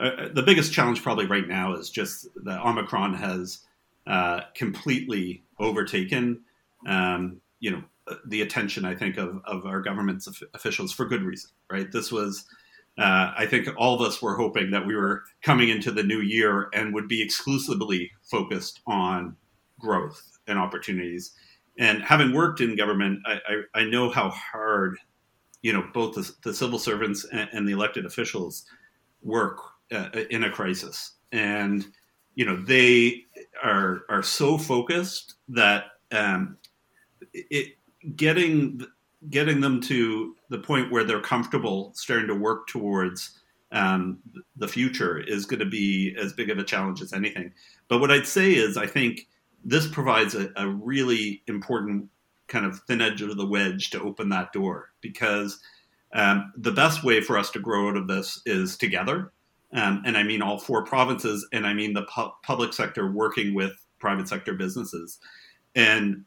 [0.00, 3.60] uh, uh, the biggest challenge probably right now is just that Omicron has
[4.06, 6.42] uh, completely overtaken
[6.86, 7.82] um, you know
[8.26, 12.44] the attention I think of, of our government's officials for good reason right this was
[12.96, 16.20] uh, I think all of us were hoping that we were coming into the new
[16.20, 19.36] year and would be exclusively focused on
[19.80, 21.32] growth and opportunities.
[21.76, 24.98] And having worked in government, I, I, I know how hard,
[25.64, 28.66] you know, both the, the civil servants and, and, the elected officials
[29.22, 29.60] work
[29.92, 31.12] uh, in a crisis.
[31.32, 31.86] And,
[32.34, 33.24] you know, they
[33.62, 36.58] are are so focused that um,
[37.32, 37.78] it
[38.14, 38.82] getting
[39.30, 43.40] getting them to the point where they're comfortable starting to work towards
[43.72, 44.18] um,
[44.56, 47.50] the future is going to be as big of a challenge as anything.
[47.88, 49.28] But what I'd say is, I think
[49.64, 52.10] this provides a, a really important
[52.48, 55.60] kind of thin edge of the wedge to open that door because
[56.12, 59.32] um, the best way for us to grow out of this is together.
[59.72, 63.54] Um, and I mean all four provinces, and I mean the pu- public sector working
[63.54, 65.18] with private sector businesses.
[65.74, 66.24] And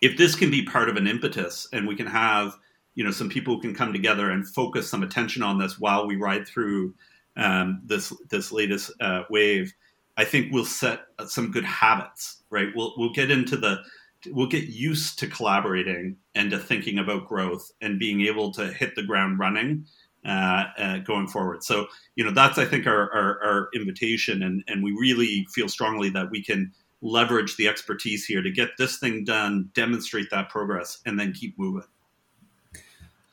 [0.00, 2.56] if this can be part of an impetus and we can have
[2.94, 6.06] you know some people who can come together and focus some attention on this while
[6.06, 6.94] we ride through
[7.36, 9.72] um, this this latest uh, wave
[10.16, 13.78] i think we'll set some good habits right we'll we'll get into the
[14.28, 18.94] we'll get used to collaborating and to thinking about growth and being able to hit
[18.94, 19.86] the ground running
[20.26, 24.62] uh, uh, going forward so you know that's i think our, our, our invitation and
[24.68, 26.70] and we really feel strongly that we can
[27.02, 31.58] leverage the expertise here to get this thing done, demonstrate that progress, and then keep
[31.58, 31.84] moving.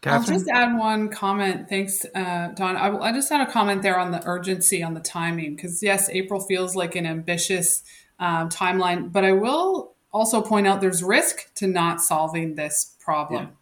[0.02, 0.22] Catherine?
[0.22, 1.68] I'll just add one comment.
[1.68, 2.78] Thanks, uh, Don.
[2.78, 6.10] I, I just had a comment there on the urgency, on the timing, because yes,
[6.10, 7.84] April feels like an ambitious
[8.20, 13.50] um, timeline, but I will also point out there's risk to not solving this problem.
[13.50, 13.54] Yeah.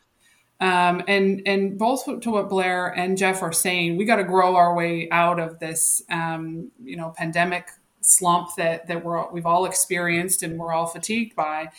[0.62, 4.56] Um, and and both to what Blair and Jeff are saying, we got to grow
[4.56, 7.70] our way out of this, um, you know, pandemic
[8.02, 11.70] slump that that we're we've all experienced and we're all fatigued by.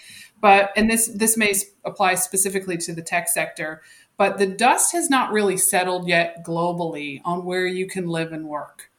[0.40, 3.82] But and this this may apply specifically to the tech sector,
[4.18, 8.46] but the dust has not really settled yet globally on where you can live and
[8.46, 8.90] work.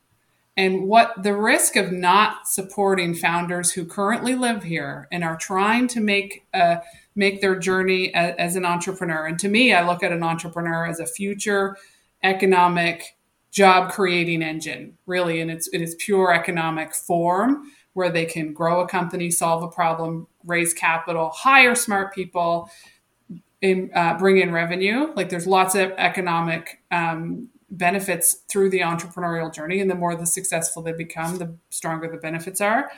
[0.58, 5.88] And what the risk of not supporting founders who currently live here and are trying
[5.90, 6.78] to make uh,
[7.16, 9.28] make their journey as, as an entrepreneur.
[9.28, 11.78] And to me, I look at an entrepreneur as a future
[12.24, 13.18] economic
[13.52, 18.82] job creating engine, really, in its in its pure economic form, where they can grow
[18.82, 22.70] a company, solve a problem, raise capital, hire smart people,
[23.62, 25.14] in, uh, bring in revenue.
[25.16, 30.26] Like there's lots of economic um, benefits through the entrepreneurial journey, and the more the
[30.26, 32.90] successful they become, the stronger the benefits are.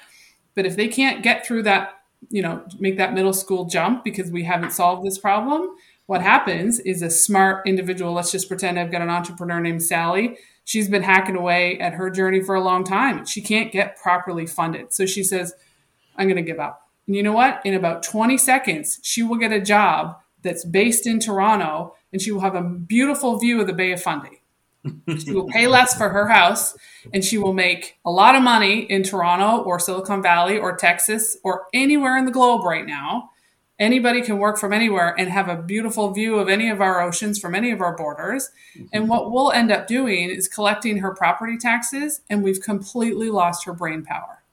[0.55, 4.29] But if they can't get through that, you know, make that middle school jump because
[4.29, 5.69] we haven't solved this problem,
[6.05, 10.37] what happens is a smart individual, let's just pretend I've got an entrepreneur named Sally.
[10.65, 13.25] She's been hacking away at her journey for a long time.
[13.25, 14.93] She can't get properly funded.
[14.93, 15.53] So she says,
[16.15, 16.89] I'm going to give up.
[17.07, 17.61] And you know what?
[17.63, 22.31] In about 20 seconds, she will get a job that's based in Toronto and she
[22.31, 24.38] will have a beautiful view of the Bay of Fundy.
[25.17, 26.75] She will pay less for her house
[27.13, 31.37] and she will make a lot of money in Toronto or Silicon Valley or Texas
[31.43, 33.29] or anywhere in the globe right now
[33.79, 37.39] anybody can work from anywhere and have a beautiful view of any of our oceans
[37.39, 38.49] from any of our borders.
[38.75, 38.85] Mm-hmm.
[38.93, 43.65] And what we'll end up doing is collecting her property taxes, and we've completely lost
[43.65, 44.43] her brain power.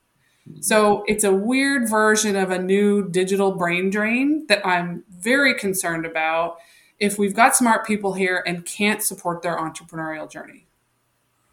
[0.48, 0.62] Mm-hmm.
[0.62, 6.06] So it's a weird version of a new digital brain drain that I'm very concerned
[6.06, 6.58] about
[6.98, 10.66] if we've got smart people here and can't support their entrepreneurial journey.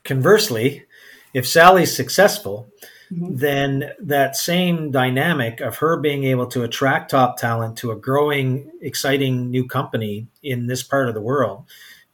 [0.03, 0.85] Conversely,
[1.33, 2.67] if Sally's successful,
[3.11, 3.35] mm-hmm.
[3.35, 8.71] then that same dynamic of her being able to attract top talent to a growing,
[8.81, 11.65] exciting new company in this part of the world,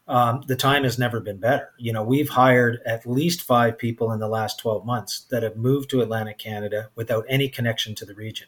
[0.10, 1.70] um, the time has never been better.
[1.78, 5.56] You know, we've hired at least five people in the last 12 months that have
[5.56, 8.48] moved to Atlantic Canada without any connection to the region,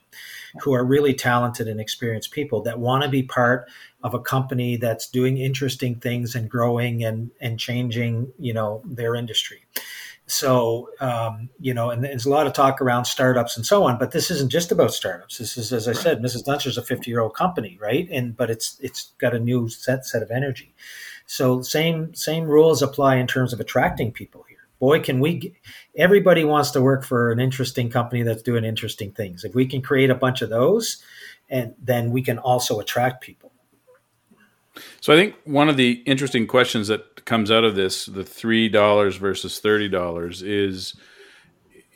[0.61, 3.69] who are really talented and experienced people that want to be part
[4.03, 9.15] of a company that's doing interesting things and growing and, and changing, you know, their
[9.15, 9.65] industry.
[10.27, 13.97] So, um, you know, and there's a lot of talk around startups and so on,
[13.97, 15.37] but this isn't just about startups.
[15.37, 16.45] This is, as I said, Mrs.
[16.45, 18.07] Dunster's a 50 year old company, right?
[18.09, 20.73] And, but it's, it's got a new set, set of energy.
[21.25, 24.57] So same, same rules apply in terms of attracting people here.
[24.79, 25.53] Boy, can we,
[25.95, 29.43] everybody wants to work for an interesting company that's doing interesting things.
[29.43, 31.03] If we can create a bunch of those,
[31.49, 33.51] and then we can also attract people.
[35.01, 38.69] So I think one of the interesting questions that comes out of this, the three
[38.69, 40.95] dollars versus thirty dollars, is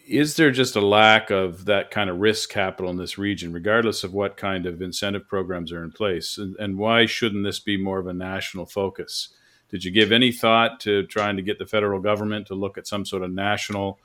[0.08, 4.04] is there just a lack of that kind of risk capital in this region, regardless
[4.04, 6.38] of what kind of incentive programs are in place?
[6.38, 9.30] And, and why shouldn't this be more of a national focus?
[9.70, 12.88] Did you give any thought to trying to get the federal government to look at
[12.88, 14.00] some sort of national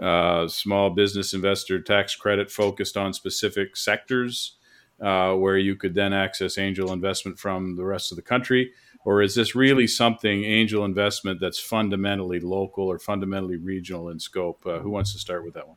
[0.00, 4.56] uh, small business investor tax credit focused on specific sectors?
[5.00, 8.72] Uh, where you could then access angel investment from the rest of the country?
[9.04, 14.64] or is this really something angel investment that's fundamentally local or fundamentally regional in scope?
[14.66, 15.76] Uh, who wants to start with that one?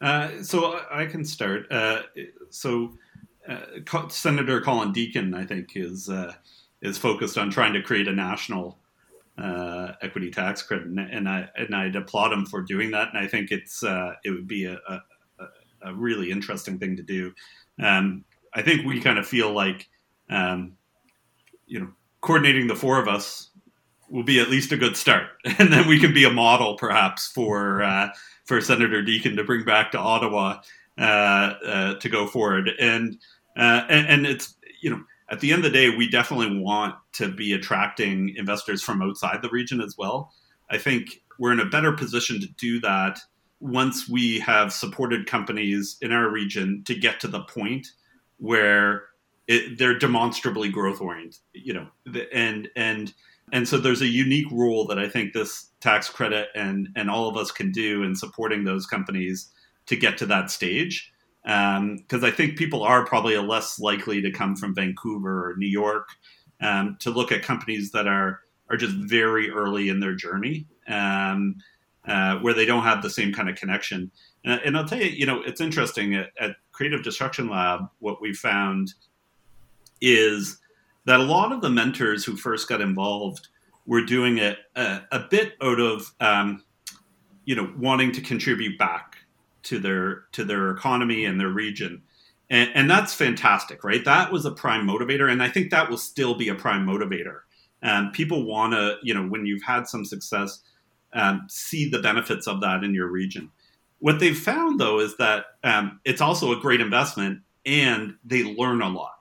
[0.00, 1.70] Uh, so I can start.
[1.70, 2.02] Uh,
[2.50, 2.96] so
[3.48, 6.34] uh, Senator Colin Deacon, I think, is uh,
[6.82, 8.78] is focused on trying to create a national
[9.38, 13.08] uh, equity tax credit, and, and, I and I'd applaud him for doing that.
[13.08, 15.00] And I think it's it would be a, a,
[15.82, 17.32] a, really interesting thing to do.
[17.82, 18.24] Um,
[18.56, 19.86] I think we kind of feel like,
[20.30, 20.72] um,
[21.66, 21.88] you know,
[22.22, 23.50] coordinating the four of us
[24.08, 25.28] will be at least a good start,
[25.58, 28.08] and then we can be a model, perhaps, for uh,
[28.46, 30.60] for Senator Deacon to bring back to Ottawa
[30.98, 32.70] uh, uh, to go forward.
[32.80, 33.18] And,
[33.56, 36.94] uh, and and it's you know at the end of the day, we definitely want
[37.14, 40.32] to be attracting investors from outside the region as well.
[40.70, 43.18] I think we're in a better position to do that
[43.60, 47.88] once we have supported companies in our region to get to the point
[48.38, 49.04] where
[49.46, 51.86] it, they're demonstrably growth oriented, you know,
[52.32, 53.14] and and
[53.52, 57.28] and so there's a unique role that I think this tax credit and and all
[57.28, 59.52] of us can do in supporting those companies
[59.86, 61.12] to get to that stage.
[61.44, 65.68] Because um, I think people are probably less likely to come from Vancouver or New
[65.68, 66.08] York
[66.60, 71.54] um, to look at companies that are are just very early in their journey, um,
[72.04, 74.10] uh, where they don't have the same kind of connection.
[74.44, 77.88] And, and I'll tell you, you know, it's interesting at, at Creative Destruction Lab.
[78.00, 78.92] What we found
[80.02, 80.60] is
[81.06, 83.48] that a lot of the mentors who first got involved
[83.86, 86.62] were doing it a, a bit out of um,
[87.46, 89.16] you know wanting to contribute back
[89.62, 92.02] to their to their economy and their region.
[92.50, 94.04] And, and that's fantastic right?
[94.04, 97.40] That was a prime motivator and i think that will still be a prime motivator.
[97.82, 100.60] Um, people want to you know when you've had some success
[101.14, 103.50] um, see the benefits of that in your region
[103.98, 108.82] what they've found though is that um, it's also a great investment and they learn
[108.82, 109.16] a lot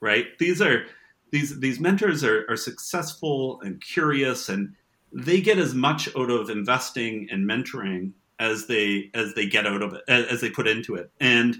[0.00, 0.26] right?
[0.38, 0.86] These are
[1.30, 4.74] these these mentors are, are successful and curious and
[5.12, 9.82] they get as much out of investing and mentoring as they as they get out
[9.82, 11.10] of it as they put into it.
[11.20, 11.56] And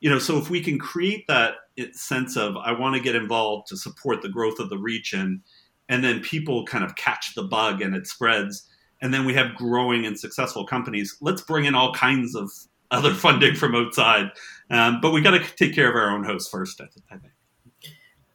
[0.00, 1.56] you know so if we can create that
[1.92, 5.42] sense of i want to get involved to support the growth of the region
[5.90, 8.66] and then people kind of catch the bug and it spreads
[9.02, 12.50] and then we have growing and successful companies let's bring in all kinds of
[12.90, 14.30] other funding from outside
[14.70, 17.22] um, but we got to take care of our own house first i think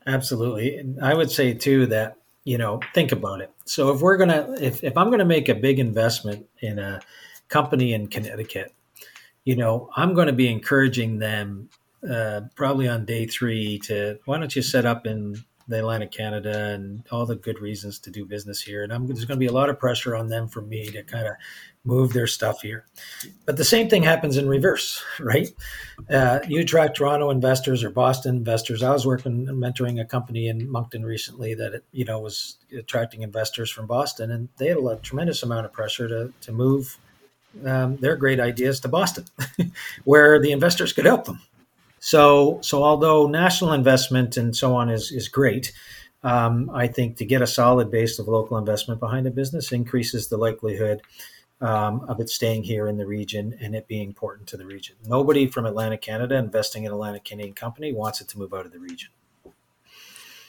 [0.08, 0.78] Absolutely.
[0.78, 3.52] And I would say too that, you know, think about it.
[3.66, 7.02] So if we're to, if, if I'm to make a big investment in a
[7.48, 8.74] company in Connecticut,
[9.46, 11.70] you know, I'm going to be encouraging them
[12.08, 16.70] uh, probably on day three to why don't you set up in the Atlantic Canada
[16.70, 18.84] and all the good reasons to do business here.
[18.84, 21.04] And I'm, there's going to be a lot of pressure on them for me to
[21.04, 21.34] kind of
[21.84, 22.86] move their stuff here.
[23.46, 25.48] But the same thing happens in reverse, right?
[26.10, 28.84] Uh, you attract Toronto investors or Boston investors.
[28.84, 33.72] I was working mentoring a company in Moncton recently that you know was attracting investors
[33.72, 36.98] from Boston, and they had a tremendous amount of pressure to to move
[37.66, 39.26] um, their great ideas to Boston,
[40.04, 41.40] where the investors could help them.
[42.06, 45.72] So, so although national investment and so on is is great,
[46.22, 50.28] um, I think to get a solid base of local investment behind a business increases
[50.28, 51.02] the likelihood
[51.62, 54.98] um, of it staying here in the region and it being important to the region.
[55.08, 58.72] Nobody from Atlantic Canada investing in Atlantic Canadian company wants it to move out of
[58.72, 59.10] the region.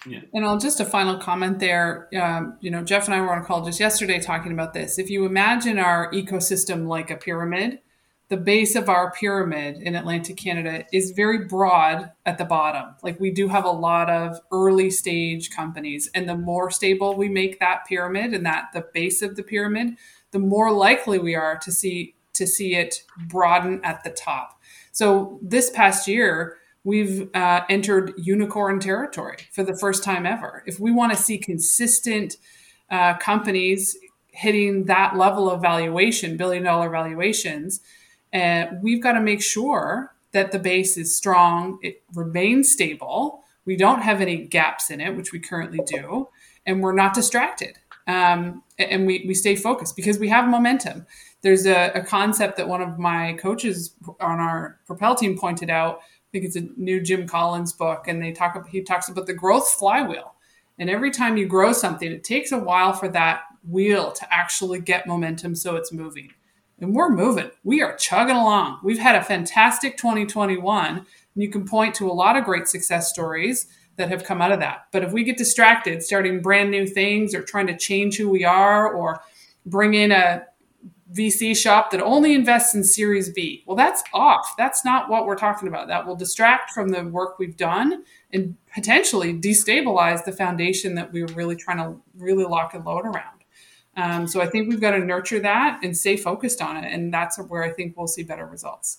[0.06, 0.20] Yeah.
[0.34, 2.14] And I'll just a final comment there.
[2.20, 4.98] Um, you know, Jeff and I were on a call just yesterday talking about this.
[4.98, 7.80] If you imagine our ecosystem like a pyramid,
[8.28, 12.94] the base of our pyramid in Atlantic Canada is very broad at the bottom.
[13.02, 17.28] Like we do have a lot of early stage companies, and the more stable we
[17.28, 19.96] make that pyramid and that the base of the pyramid,
[20.32, 24.60] the more likely we are to see to see it broaden at the top.
[24.92, 30.62] So this past year, we've uh, entered unicorn territory for the first time ever.
[30.66, 32.36] If we want to see consistent
[32.90, 33.96] uh, companies
[34.32, 37.80] hitting that level of valuation, billion dollar valuations
[38.36, 43.42] and we've got to make sure that the base is strong, it remains stable.
[43.64, 46.28] We don't have any gaps in it, which we currently do,
[46.66, 47.78] and we're not distracted.
[48.06, 51.06] Um, and we, we stay focused because we have momentum.
[51.40, 56.00] There's a, a concept that one of my coaches on our Propel team pointed out.
[56.00, 59.24] I think it's a new Jim Collins book, and they talk about, he talks about
[59.26, 60.34] the growth flywheel.
[60.78, 64.80] And every time you grow something, it takes a while for that wheel to actually
[64.80, 66.32] get momentum so it's moving
[66.80, 67.50] and we're moving.
[67.64, 68.80] We are chugging along.
[68.82, 73.10] We've had a fantastic 2021, and you can point to a lot of great success
[73.10, 73.66] stories
[73.96, 74.86] that have come out of that.
[74.92, 78.44] But if we get distracted starting brand new things or trying to change who we
[78.44, 79.22] are or
[79.64, 80.44] bring in a
[81.12, 83.62] VC shop that only invests in Series B.
[83.66, 84.54] Well, that's off.
[84.58, 85.88] That's not what we're talking about.
[85.88, 91.22] That will distract from the work we've done and potentially destabilize the foundation that we
[91.22, 93.35] were really trying to really lock and load around.
[93.96, 97.12] Um, so I think we've got to nurture that and stay focused on it, and
[97.12, 98.98] that's where I think we'll see better results.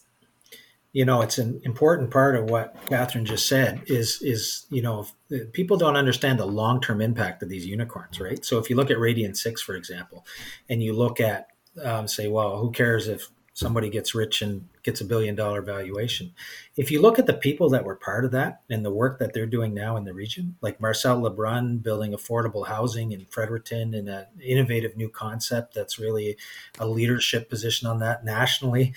[0.94, 3.84] You know, it's an important part of what Catherine just said.
[3.86, 5.06] Is is you know,
[5.52, 8.44] people don't understand the long term impact of these unicorns, right?
[8.44, 10.26] So if you look at Radian6, for example,
[10.70, 11.48] and you look at
[11.84, 16.32] um, say, well, who cares if somebody gets rich and gets a billion dollar valuation.
[16.76, 19.34] If you look at the people that were part of that and the work that
[19.34, 24.08] they're doing now in the region, like Marcel LeBrun building affordable housing in Fredericton and
[24.10, 26.38] an innovative new concept that's really
[26.78, 28.94] a leadership position on that nationally.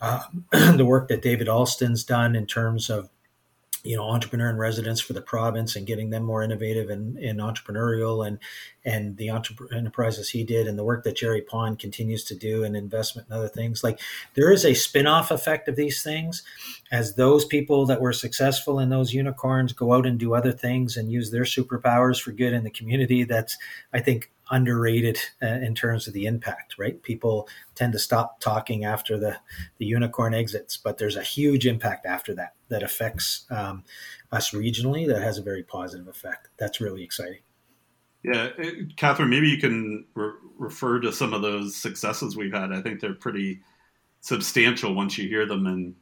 [0.00, 0.44] Um,
[0.76, 3.10] the work that David Alston's done in terms of
[3.82, 7.40] you know entrepreneur in residence for the province and getting them more innovative and, and
[7.40, 8.38] entrepreneurial and
[8.84, 12.76] and the enterprises he did and the work that Gerry Pond continues to do and
[12.76, 14.00] investment and other things like
[14.34, 16.42] there is a spin-off effect of these things
[16.90, 20.96] as those people that were successful in those unicorns go out and do other things
[20.96, 23.24] and use their superpowers for good in the community.
[23.24, 23.56] That's
[23.92, 27.02] I think underrated uh, in terms of the impact, right?
[27.02, 29.36] People tend to stop talking after the,
[29.78, 33.84] the unicorn exits, but there's a huge impact after that that affects um,
[34.32, 36.48] us regionally that has a very positive effect.
[36.58, 37.40] That's really exciting.
[38.22, 42.72] Yeah, uh, Catherine, maybe you can re- refer to some of those successes we've had.
[42.72, 43.62] I think they're pretty
[44.20, 45.94] substantial once you hear them and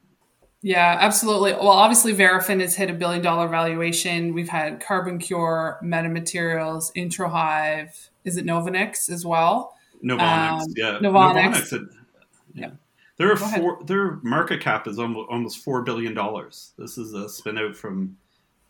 [0.63, 1.53] yeah, absolutely.
[1.53, 4.35] Well, obviously, Verafin has hit a billion dollar valuation.
[4.35, 8.09] We've had CarbonCure, Metamaterials, IntroHive.
[8.25, 9.75] Is it Novonix as well?
[10.05, 10.99] Novonix, um, yeah.
[11.01, 11.73] Novonix.
[11.73, 11.89] Novonix
[12.55, 12.71] yeah.
[13.17, 16.73] Their four, their market cap is almost, almost four billion dollars.
[16.79, 18.17] This is a spin out from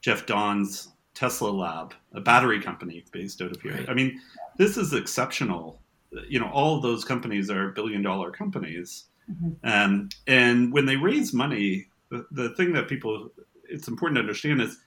[0.00, 3.72] Jeff Dahn's Tesla Lab, a battery company based out of here.
[3.72, 3.88] Right.
[3.88, 4.20] I mean,
[4.56, 5.82] this is exceptional.
[6.28, 9.48] You know, all of those companies are billion dollar companies Mm-hmm.
[9.62, 13.30] Um, and when they raise money, the, the thing that people
[13.68, 14.78] it's important to understand is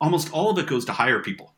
[0.00, 1.54] almost all of it goes to hire people.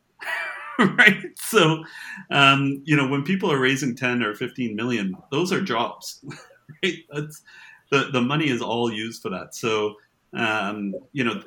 [0.79, 1.23] right?
[1.37, 1.83] So,
[2.29, 6.23] um, you know, when people are raising 10 or 15 million, those are jobs,
[6.83, 6.95] right?
[7.11, 7.43] That's
[7.91, 9.53] the, the money is all used for that.
[9.53, 9.95] So,
[10.33, 11.43] um, you know,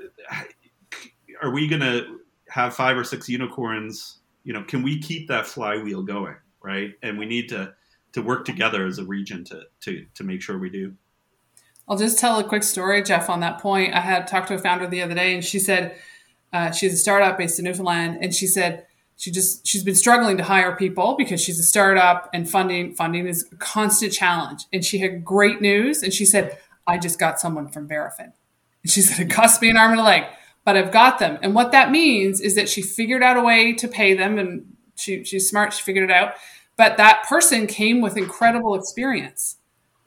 [1.42, 4.18] are we going to have five or six unicorns?
[4.44, 6.36] You know, can we keep that flywheel going?
[6.62, 6.92] Right.
[7.02, 7.74] And we need to,
[8.14, 10.94] to work together as a region to to to make sure we do.
[11.86, 13.28] I'll just tell a quick story, Jeff.
[13.28, 15.96] On that point, I had talked to a founder the other day, and she said
[16.52, 18.86] uh, she's a startup based in Newfoundland, and she said
[19.16, 23.26] she just she's been struggling to hire people because she's a startup and funding funding
[23.26, 24.64] is a constant challenge.
[24.72, 26.56] And she had great news, and she said,
[26.86, 28.32] "I just got someone from Verafin."
[28.82, 30.24] And she said, "It cost me an arm and a leg,
[30.64, 33.72] but I've got them." And what that means is that she figured out a way
[33.72, 35.72] to pay them, and she she's smart.
[35.72, 36.34] She figured it out
[36.76, 39.56] but that person came with incredible experience.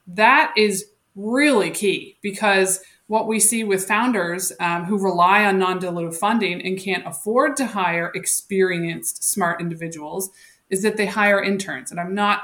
[0.08, 5.80] That is really key because what we see with founders um, who rely on non
[5.80, 10.30] dilutive funding and can't afford to hire experienced, smart individuals
[10.70, 11.92] is that they hire interns.
[11.92, 12.42] And I'm not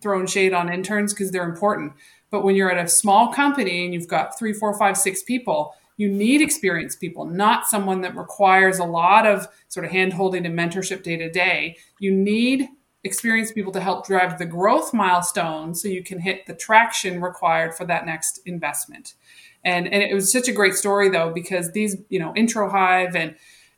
[0.00, 1.92] throwing shade on interns because they're important.
[2.30, 5.72] But when you're at a small company and you've got three, four, five, six people,
[5.96, 10.44] you need experienced people, not someone that requires a lot of sort of hand holding
[10.44, 11.76] and mentorship day to day.
[12.00, 12.68] You need
[13.04, 17.74] experienced people to help drive the growth milestone so you can hit the traction required
[17.74, 19.14] for that next investment.
[19.62, 23.36] And, and it was such a great story though, because these, you know, IntroHive and,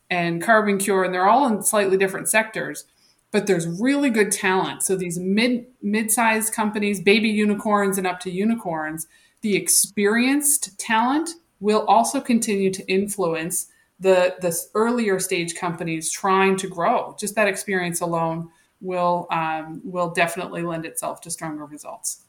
[0.09, 2.85] and CarbonCure and they're all in slightly different sectors,
[3.33, 4.83] but there's really good talent.
[4.83, 9.09] So these mid, mid-sized companies, baby unicorns and up to unicorns,
[9.43, 13.67] the experienced talent will also continue to influence
[13.99, 17.17] the, the earlier stage companies trying to grow.
[17.19, 18.51] Just that experience alone
[18.81, 22.25] will um, will definitely lend itself to stronger results.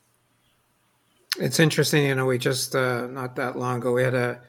[1.40, 2.26] It's interesting, you know.
[2.26, 4.42] We just uh, not that long ago we had a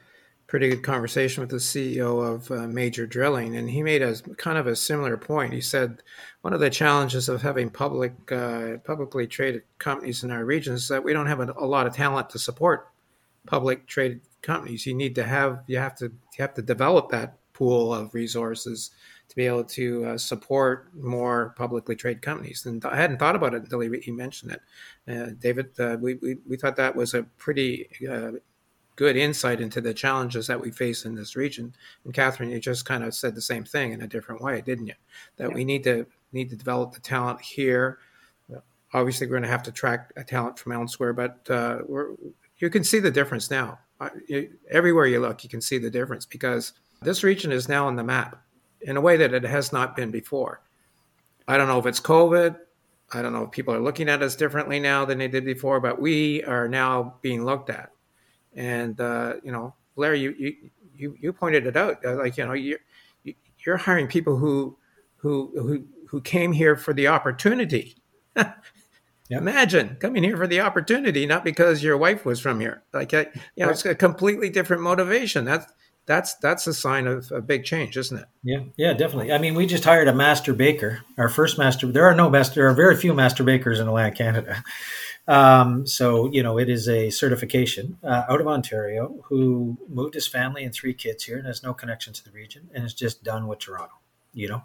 [0.47, 4.57] pretty good conversation with the CEO of uh, Major Drilling, and he made a kind
[4.57, 5.53] of a similar point.
[5.53, 6.01] He said
[6.41, 10.87] one of the challenges of having public uh, publicly traded companies in our region is
[10.87, 12.89] that we don't have a, a lot of talent to support
[13.45, 14.85] public traded companies.
[14.85, 18.91] You need to have you have to you have to develop that pool of resources
[19.29, 22.65] to be able to uh, support more publicly traded companies.
[22.65, 24.61] And I hadn't thought about it until he, he mentioned it.
[25.07, 28.31] Uh, David, uh, we, we, we, thought that was a pretty uh,
[28.95, 31.75] good insight into the challenges that we face in this region.
[32.03, 34.87] And Catherine, you just kind of said the same thing in a different way, didn't
[34.87, 34.95] you?
[35.37, 35.55] That yeah.
[35.55, 37.99] we need to need to develop the talent here.
[38.91, 41.77] Obviously, we're going to have to track a talent from elsewhere, but uh,
[42.57, 43.77] you can see the difference now.
[44.71, 46.73] everywhere you look, you can see the difference because
[47.03, 48.41] this region is now on the map
[48.81, 50.61] in a way that it has not been before.
[51.47, 52.57] I don't know if it's COVID.
[53.11, 55.79] I don't know if people are looking at us differently now than they did before,
[55.79, 57.91] but we are now being looked at.
[58.55, 60.55] And uh, you know, Blair, you you
[60.95, 62.03] you, you pointed it out.
[62.05, 62.79] Uh, like you know, you're
[63.65, 64.77] you're hiring people who
[65.17, 67.95] who who who came here for the opportunity.
[69.29, 72.81] Imagine coming here for the opportunity, not because your wife was from here.
[72.93, 73.25] Like, uh,
[73.55, 75.45] you know, it's a completely different motivation.
[75.45, 75.71] That's
[76.09, 78.25] that's that's a sign of a big change, isn't it?
[78.43, 79.31] Yeah, yeah, definitely.
[79.31, 81.85] I mean, we just hired a master baker, our first master.
[81.85, 84.63] There are no master, there are very few master bakers in Atlantic Canada.
[85.27, 90.25] Um, so you know, it is a certification uh, out of Ontario who moved his
[90.25, 93.23] family and three kids here and has no connection to the region and is just
[93.23, 93.93] done with Toronto.
[94.33, 94.63] You know,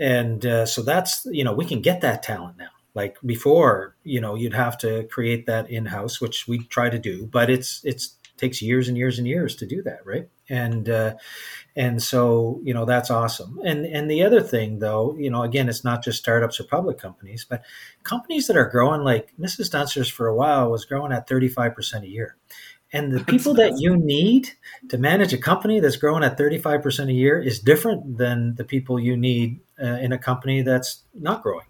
[0.00, 4.20] and uh, so that's you know we can get that talent now like before you
[4.20, 7.80] know you'd have to create that in house which we try to do but it's
[7.84, 10.28] it's takes years and years and years to do that right?
[10.48, 11.14] And uh,
[11.76, 13.60] and so you know that's awesome.
[13.64, 16.98] And and the other thing though you know again it's not just startups or public
[16.98, 17.62] companies but
[18.02, 22.08] companies that are growing like mrs dunsters for a while was growing at 35% a
[22.08, 22.36] year.
[22.92, 24.50] And the people that you need
[24.88, 29.00] to manage a company that's growing at 35% a year is different than the people
[29.00, 31.66] you need uh, in a company that's not growing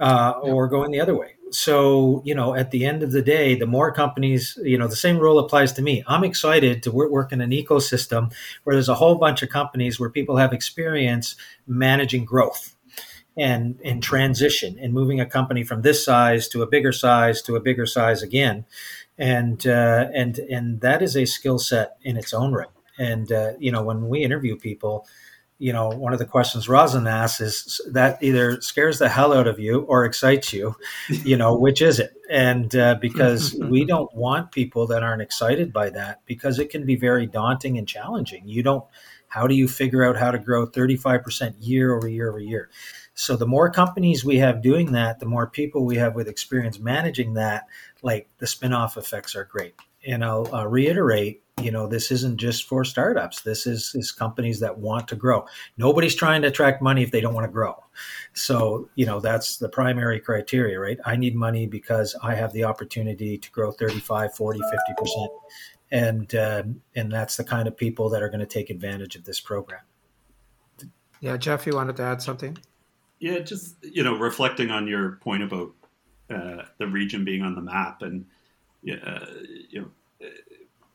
[0.00, 3.54] uh, or going the other way so you know at the end of the day
[3.54, 6.04] the more companies you know the same rule applies to me.
[6.06, 8.32] I'm excited to work in an ecosystem
[8.64, 11.36] where there's a whole bunch of companies where people have experience
[11.66, 12.74] managing growth
[13.38, 17.56] and and transition and moving a company from this size to a bigger size to
[17.56, 18.66] a bigger size again.
[19.16, 22.68] And uh, and and that is a skill set in its own right.
[22.98, 25.06] And uh, you know when we interview people
[25.58, 29.48] you know, one of the questions Roslyn asks is that either scares the hell out
[29.48, 30.76] of you or excites you,
[31.08, 32.14] you know, which is it?
[32.30, 36.86] And uh, because we don't want people that aren't excited by that because it can
[36.86, 38.46] be very daunting and challenging.
[38.46, 38.84] You don't,
[39.26, 42.70] how do you figure out how to grow 35% year over year over year?
[43.14, 46.78] So the more companies we have doing that, the more people we have with experience
[46.78, 47.66] managing that,
[48.00, 49.74] like the spin-off effects are great.
[50.08, 53.42] And I'll uh, reiterate you know this isn't just for startups.
[53.42, 55.46] This is is companies that want to grow.
[55.76, 57.82] Nobody's trying to attract money if they don't want to grow.
[58.34, 60.98] So you know that's the primary criteria right?
[61.04, 65.28] I need money because i have the opportunity to grow 35 40 50%
[65.90, 66.62] and uh,
[66.94, 69.80] and that's the kind of people that are going to take advantage of this program.
[71.20, 72.56] Yeah jeff you wanted to add something?
[73.18, 75.72] Yeah just you know reflecting on your point about
[76.30, 78.26] uh, the region being on the map and
[79.04, 79.26] uh,
[79.70, 79.90] you know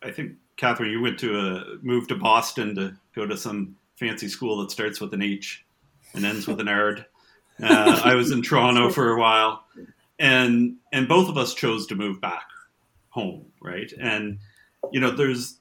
[0.04, 4.28] I think Catherine, you went to a move to Boston to go to some fancy
[4.28, 5.66] school that starts with an H
[6.14, 6.97] and ends with an R.
[7.62, 9.64] Uh, I was in Toronto for a while,
[10.20, 12.45] and and both of us chose to move back
[13.10, 13.91] home, right?
[13.99, 14.39] And
[14.91, 15.60] you know, there's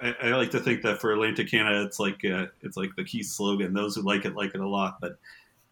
[0.00, 3.04] I, I like to think that for Atlantic Canada, it's like uh, it's like the
[3.04, 5.18] key slogan: "Those who like it like it a lot." But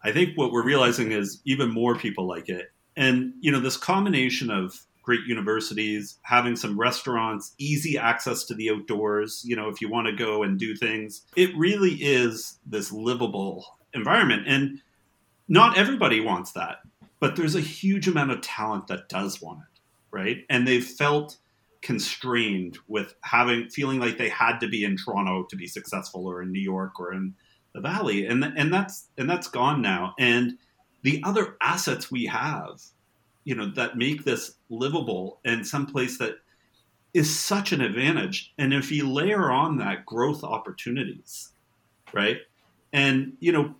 [0.03, 3.77] I think what we're realizing is even more people like it, and you know, this
[3.77, 9.81] combination of great universities, having some restaurants, easy access to the outdoors, you know, if
[9.81, 11.25] you want to go and do things.
[11.35, 14.43] It really is this livable environment.
[14.47, 14.81] And
[15.47, 16.77] not everybody wants that,
[17.19, 19.79] but there's a huge amount of talent that does want it,
[20.09, 20.37] right?
[20.49, 21.37] And they've felt
[21.81, 26.41] constrained with having feeling like they had to be in Toronto to be successful or
[26.41, 27.35] in New York or in
[27.73, 30.57] the valley and and that's and that's gone now and
[31.01, 32.79] the other assets we have
[33.43, 36.35] you know that make this livable and someplace that
[37.13, 41.49] is such an advantage and if you layer on that growth opportunities
[42.13, 42.37] right
[42.91, 43.75] and you know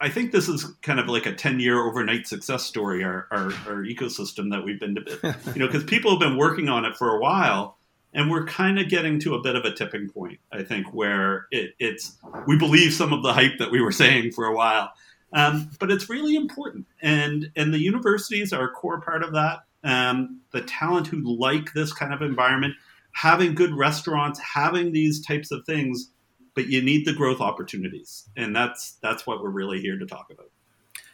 [0.00, 3.46] I think this is kind of like a 10 year overnight success story, our, our,
[3.66, 7.16] our ecosystem that we've been, you know, because people have been working on it for
[7.16, 7.78] a while
[8.12, 11.46] and we're kind of getting to a bit of a tipping point, I think, where
[11.50, 14.92] it, it's, we believe some of the hype that we were saying for a while.
[15.34, 19.64] Um, but it's really important, and and the universities are a core part of that.
[19.82, 22.74] Um, the talent who like this kind of environment,
[23.12, 26.12] having good restaurants, having these types of things,
[26.54, 30.30] but you need the growth opportunities, and that's that's what we're really here to talk
[30.30, 30.50] about.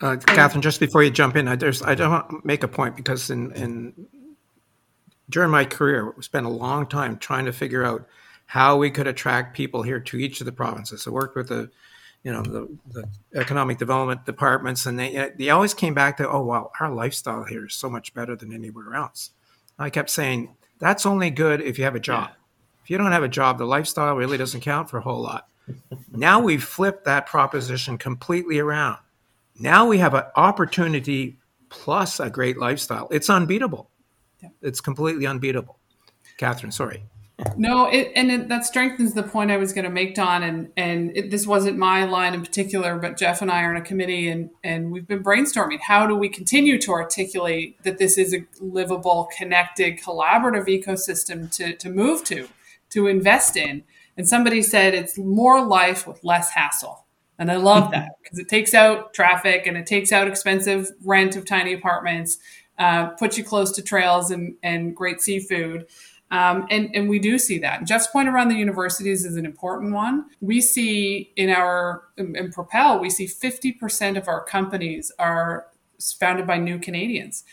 [0.03, 2.69] Uh, Catherine, just before you jump in, I just I don't want to make a
[2.69, 4.07] point because in, in
[5.31, 8.07] during my career, we spent a long time trying to figure out
[8.47, 11.07] how we could attract people here to each of the provinces.
[11.07, 11.71] I worked with the
[12.23, 16.43] you know the, the economic development departments and they they always came back to oh
[16.43, 19.31] well our lifestyle here is so much better than anywhere else.
[19.79, 22.31] I kept saying that's only good if you have a job.
[22.83, 25.49] If you don't have a job the lifestyle really doesn't count for a whole lot.
[26.11, 28.99] Now we've flipped that proposition completely around.
[29.59, 33.09] Now we have an opportunity plus a great lifestyle.
[33.11, 33.89] It's unbeatable.
[34.43, 34.49] Yeah.
[34.63, 35.79] it's completely unbeatable.
[36.39, 37.05] Catherine sorry
[37.57, 40.43] no, it, and it, that strengthens the point I was going to make, Don.
[40.43, 43.81] And and it, this wasn't my line in particular, but Jeff and I are in
[43.81, 48.19] a committee, and and we've been brainstorming how do we continue to articulate that this
[48.19, 52.49] is a livable, connected, collaborative ecosystem to to move to,
[52.91, 53.85] to invest in.
[54.17, 57.07] And somebody said it's more life with less hassle.
[57.39, 61.37] And I love that because it takes out traffic and it takes out expensive rent
[61.37, 62.39] of tiny apartments,
[62.79, 65.87] uh, puts you close to trails and, and great seafood.
[66.31, 67.85] Um, and, and we do see that.
[67.85, 70.27] Jeff's point around the universities is an important one.
[70.41, 75.67] We see in our, in, in Propel, we see 50% of our companies are
[76.19, 77.45] founded by new Canadians.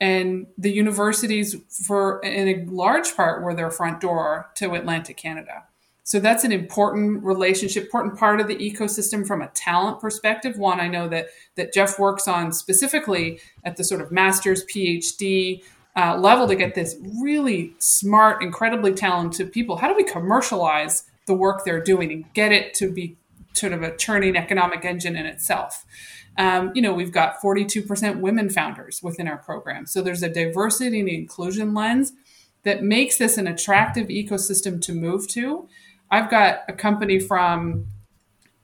[0.00, 1.56] And the universities,
[1.86, 5.64] for in a large part, were their front door to Atlantic Canada.
[6.04, 10.58] So that's an important relationship, important part of the ecosystem from a talent perspective.
[10.58, 15.62] One I know that that Jeff works on specifically at the sort of master's, PhD
[15.96, 19.76] uh, level to get this really smart, incredibly talented people.
[19.76, 23.16] How do we commercialize the work they're doing and get it to be
[23.52, 25.84] sort of a churning economic engine in itself?
[26.38, 29.86] Um, you know, we've got 42% women founders within our program.
[29.86, 32.12] So there's a diversity and inclusion lens
[32.62, 35.68] that makes this an attractive ecosystem to move to.
[36.10, 37.86] I've got a company from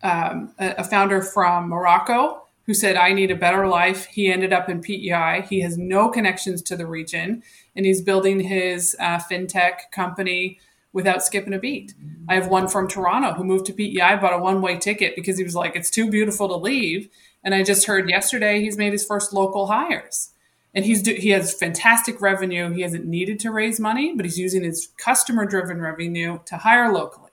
[0.02, 4.04] um, a, founder from Morocco who said, I need a better life.
[4.04, 5.46] He ended up in PEI.
[5.48, 7.42] He has no connections to the region,
[7.74, 10.60] and he's building his uh, fintech company
[10.92, 11.94] without skipping a beat.
[12.28, 15.38] I have one from Toronto who moved to PEI, bought a one way ticket because
[15.38, 17.08] he was like, it's too beautiful to leave.
[17.42, 20.34] And I just heard yesterday he's made his first local hires.
[20.74, 22.70] And he's he has fantastic revenue.
[22.70, 26.92] He hasn't needed to raise money, but he's using his customer driven revenue to hire
[26.92, 27.30] locally.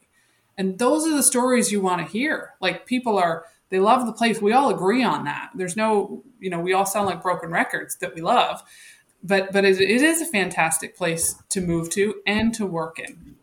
[0.58, 2.54] And those are the stories you want to hear.
[2.62, 4.42] Like people are they love the place.
[4.42, 5.50] We all agree on that.
[5.54, 8.64] There's no, you know, we all sound like broken records that we love,
[9.22, 13.36] but but it, it is a fantastic place to move to and to work in.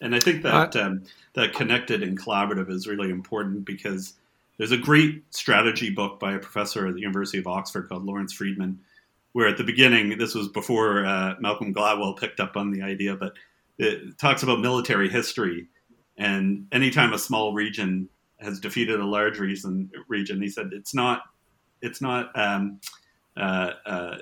[0.00, 1.04] And I think that um,
[1.34, 4.14] that connected and collaborative is really important because
[4.58, 8.32] there's a great strategy book by a professor at the University of Oxford called Lawrence
[8.32, 8.80] Freedman,
[9.34, 13.14] where at the beginning, this was before uh, Malcolm Gladwell picked up on the idea,
[13.14, 13.34] but
[13.78, 15.68] it talks about military history.
[16.16, 18.08] And anytime a small region
[18.40, 19.90] has defeated a large region.
[20.08, 21.22] Region, he said it's not
[21.82, 22.80] it's not um,
[23.36, 24.18] uh, uh,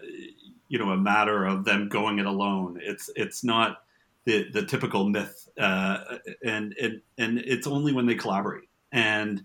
[0.68, 2.78] you know a matter of them going it alone.
[2.82, 3.82] It's it's not
[4.24, 5.98] the the typical myth, uh,
[6.44, 9.44] and and and it's only when they collaborate and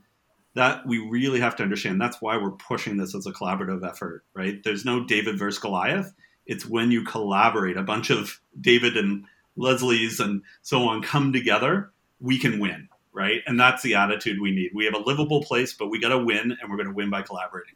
[0.55, 1.99] that we really have to understand.
[1.99, 4.61] That's why we're pushing this as a collaborative effort, right?
[4.63, 6.13] There's no David versus Goliath.
[6.45, 11.91] It's when you collaborate, a bunch of David and Leslie's and so on come together,
[12.19, 13.41] we can win right?
[13.47, 14.71] And that's the attitude we need.
[14.73, 17.09] We have a livable place, but we got to win, and we're going to win
[17.09, 17.75] by collaborating.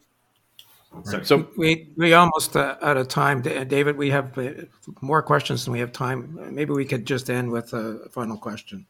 [1.04, 3.98] So, so, we we almost uh, out of time, David.
[3.98, 4.52] We have uh,
[5.02, 6.40] more questions than we have time.
[6.54, 8.88] Maybe we could just end with a final question.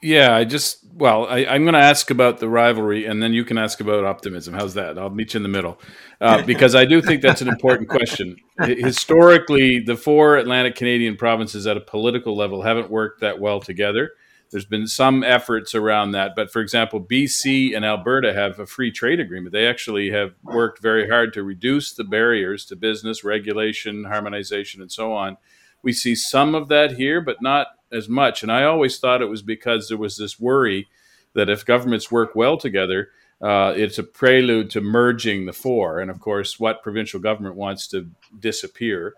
[0.00, 3.44] Yeah, I just well, I, am going to ask about the rivalry, and then you
[3.44, 4.52] can ask about optimism.
[4.54, 4.98] How's that?
[4.98, 5.78] I'll meet you in the middle,
[6.20, 8.36] uh, because I do think that's an important question.
[8.58, 14.10] Historically, the four Atlantic Canadian provinces at a political level haven't worked that well together.
[14.52, 18.92] There's been some efforts around that, but for example, BC and Alberta have a free
[18.92, 19.52] trade agreement.
[19.54, 24.92] They actually have worked very hard to reduce the barriers to business regulation, harmonization, and
[24.92, 25.38] so on.
[25.82, 28.42] We see some of that here, but not as much.
[28.42, 30.88] And I always thought it was because there was this worry
[31.32, 33.08] that if governments work well together,
[33.40, 35.98] uh, it's a prelude to merging the four.
[35.98, 39.14] And of course, what provincial government wants to disappear.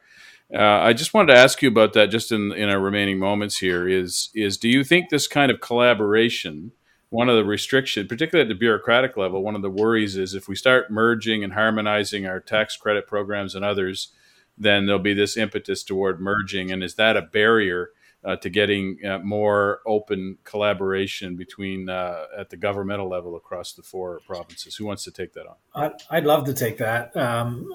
[0.53, 3.59] Uh, I just wanted to ask you about that just in, in our remaining moments
[3.59, 6.73] here is, is do you think this kind of collaboration,
[7.09, 10.49] one of the restrictions, particularly at the bureaucratic level, one of the worries is if
[10.49, 14.13] we start merging and harmonizing our tax credit programs and others,
[14.57, 16.71] then there'll be this impetus toward merging.
[16.71, 17.91] And is that a barrier
[18.25, 23.83] uh, to getting uh, more open collaboration between uh, at the governmental level across the
[23.83, 24.77] four provinces.
[24.77, 25.93] Who wants to take that on?
[26.11, 27.15] I'd love to take that.
[27.17, 27.69] Um,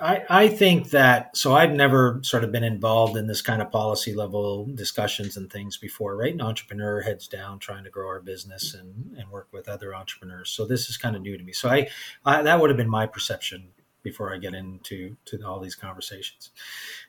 [0.00, 3.70] I, I think that so I've never sort of been involved in this kind of
[3.70, 6.16] policy level discussions and things before.
[6.16, 9.94] Right, an entrepreneur heads down trying to grow our business and, and work with other
[9.94, 10.50] entrepreneurs.
[10.50, 11.52] So this is kind of new to me.
[11.52, 11.88] So I,
[12.24, 13.68] I that would have been my perception
[14.02, 16.50] before I get into to all these conversations.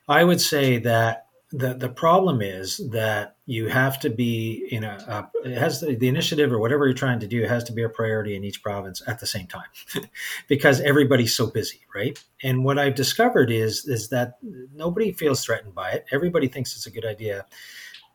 [0.07, 4.97] I would say that the the problem is that you have to be in a,
[5.43, 7.83] a it has the, the, initiative or whatever you're trying to do has to be
[7.83, 9.67] a priority in each province at the same time
[10.47, 12.21] because everybody's so busy right?
[12.41, 14.39] And what i've discovered is is that
[14.73, 16.05] nobody feels threatened by it.
[16.11, 17.45] Everybody thinks it's a good idea.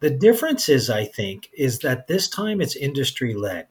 [0.01, 3.69] The difference is i think is that this time it's industry led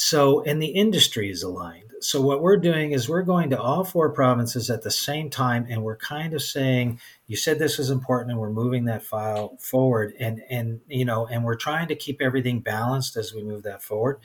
[0.00, 1.92] So, and the industry is aligned.
[2.00, 5.66] So, what we're doing is we're going to all four provinces at the same time,
[5.68, 9.56] and we're kind of saying, "You said this was important, and we're moving that file
[9.58, 13.64] forward." And and you know, and we're trying to keep everything balanced as we move
[13.64, 14.20] that forward.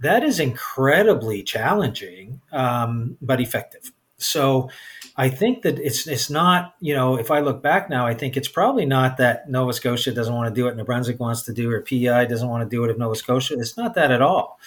[0.00, 3.92] That is incredibly challenging, um, but effective.
[4.18, 4.70] So
[5.16, 8.36] I think that it's it's not, you know, if I look back now, I think
[8.36, 11.52] it's probably not that Nova Scotia doesn't want to do it, New Brunswick wants to
[11.52, 13.58] do it, or PEI doesn't want to do it if Nova Scotia.
[13.58, 14.60] It's not that at all.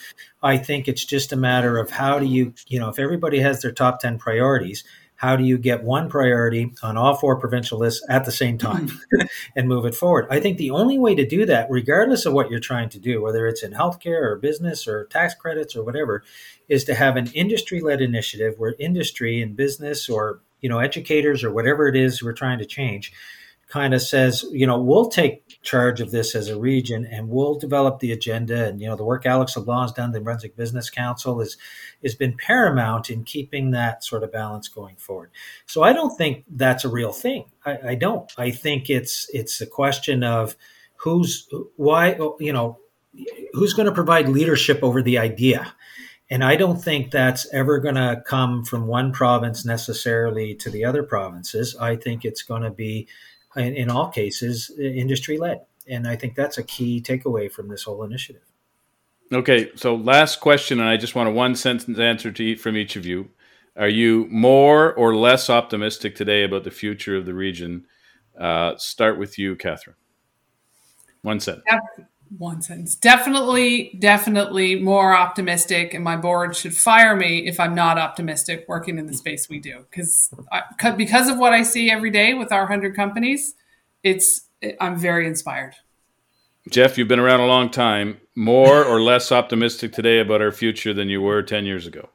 [0.43, 3.61] I think it's just a matter of how do you, you know, if everybody has
[3.61, 4.83] their top 10 priorities,
[5.21, 8.87] how do you get one priority on all four provincial lists at the same time
[8.87, 9.27] mm-hmm.
[9.55, 10.25] and move it forward?
[10.31, 13.21] I think the only way to do that, regardless of what you're trying to do,
[13.21, 16.23] whether it's in healthcare or business or tax credits or whatever,
[16.69, 21.51] is to have an industry-led initiative where industry and business or you know educators or
[21.51, 23.13] whatever it is we're trying to change
[23.71, 27.55] kind of says, you know, we'll take charge of this as a region and we'll
[27.55, 28.65] develop the agenda.
[28.67, 31.57] And, you know, the work Alex LeBlanc's done, the Brunswick Business Council is,
[32.03, 35.31] has been paramount in keeping that sort of balance going forward.
[35.67, 37.45] So I don't think that's a real thing.
[37.65, 38.31] I, I don't.
[38.37, 40.55] I think it's, it's a question of
[40.95, 42.79] who's, why, you know,
[43.53, 45.73] who's going to provide leadership over the idea.
[46.29, 50.85] And I don't think that's ever going to come from one province necessarily to the
[50.85, 51.75] other provinces.
[51.75, 53.09] I think it's going to be
[53.55, 55.61] in, in all cases, industry led.
[55.87, 58.43] And I think that's a key takeaway from this whole initiative.
[59.33, 62.75] Okay, so last question, and I just want a one sentence answer to eat from
[62.75, 63.29] each of you.
[63.77, 67.85] Are you more or less optimistic today about the future of the region?
[68.37, 69.95] Uh, start with you, Catherine.
[71.21, 71.65] One sentence
[72.37, 72.95] one sentence.
[72.95, 78.97] Definitely, definitely more optimistic, and my board should fire me if I'm not optimistic working
[78.97, 79.85] in the space we do.
[79.89, 80.33] Because
[80.95, 83.55] because of what I see every day with our hundred companies,
[84.03, 84.47] it's
[84.79, 85.75] I'm very inspired.
[86.69, 88.19] Jeff, you've been around a long time.
[88.35, 92.09] More or less optimistic today about our future than you were ten years ago?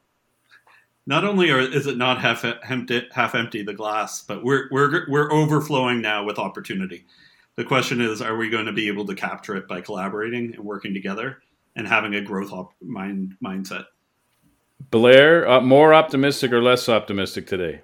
[1.07, 5.09] Not only are, is it not half empty, half empty the glass, but we're we're
[5.09, 7.05] we're overflowing now with opportunity
[7.57, 10.65] the question is, are we going to be able to capture it by collaborating and
[10.65, 11.39] working together
[11.75, 13.87] and having a growth op- mind mindset?
[14.91, 17.81] Blair, uh, more optimistic or less optimistic today?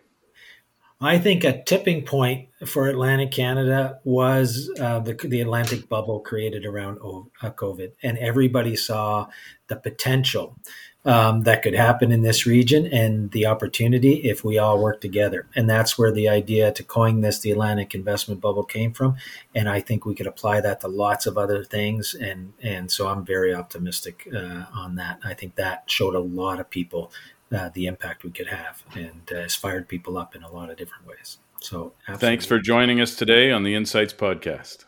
[1.00, 6.64] I think a tipping point for Atlantic Canada was uh, the, the Atlantic bubble created
[6.64, 6.98] around
[7.42, 9.26] uh, COVID, and everybody saw
[9.66, 10.56] the potential
[11.04, 15.46] um, that could happen in this region and the opportunity if we all work together.
[15.56, 19.16] And that's where the idea to coin this the Atlantic investment bubble came from.
[19.54, 22.14] And I think we could apply that to lots of other things.
[22.14, 25.18] And and so I'm very optimistic uh, on that.
[25.24, 27.10] I think that showed a lot of people
[27.52, 30.70] uh, the impact we could have and uh, has fired people up in a lot
[30.70, 31.38] of different ways.
[31.60, 32.28] So absolutely.
[32.28, 34.84] thanks for joining us today on the Insights Podcast.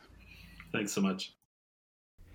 [0.73, 1.33] Thanks so much.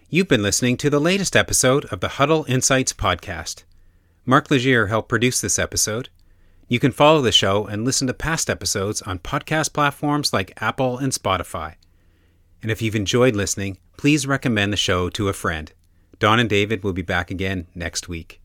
[0.09, 3.63] You've been listening to the latest episode of the Huddle Insights Podcast.
[4.25, 6.09] Mark Legier helped produce this episode.
[6.67, 10.97] You can follow the show and listen to past episodes on podcast platforms like Apple
[10.97, 11.75] and Spotify.
[12.61, 15.71] And if you've enjoyed listening, please recommend the show to a friend.
[16.19, 18.38] Don and David will be back again next week.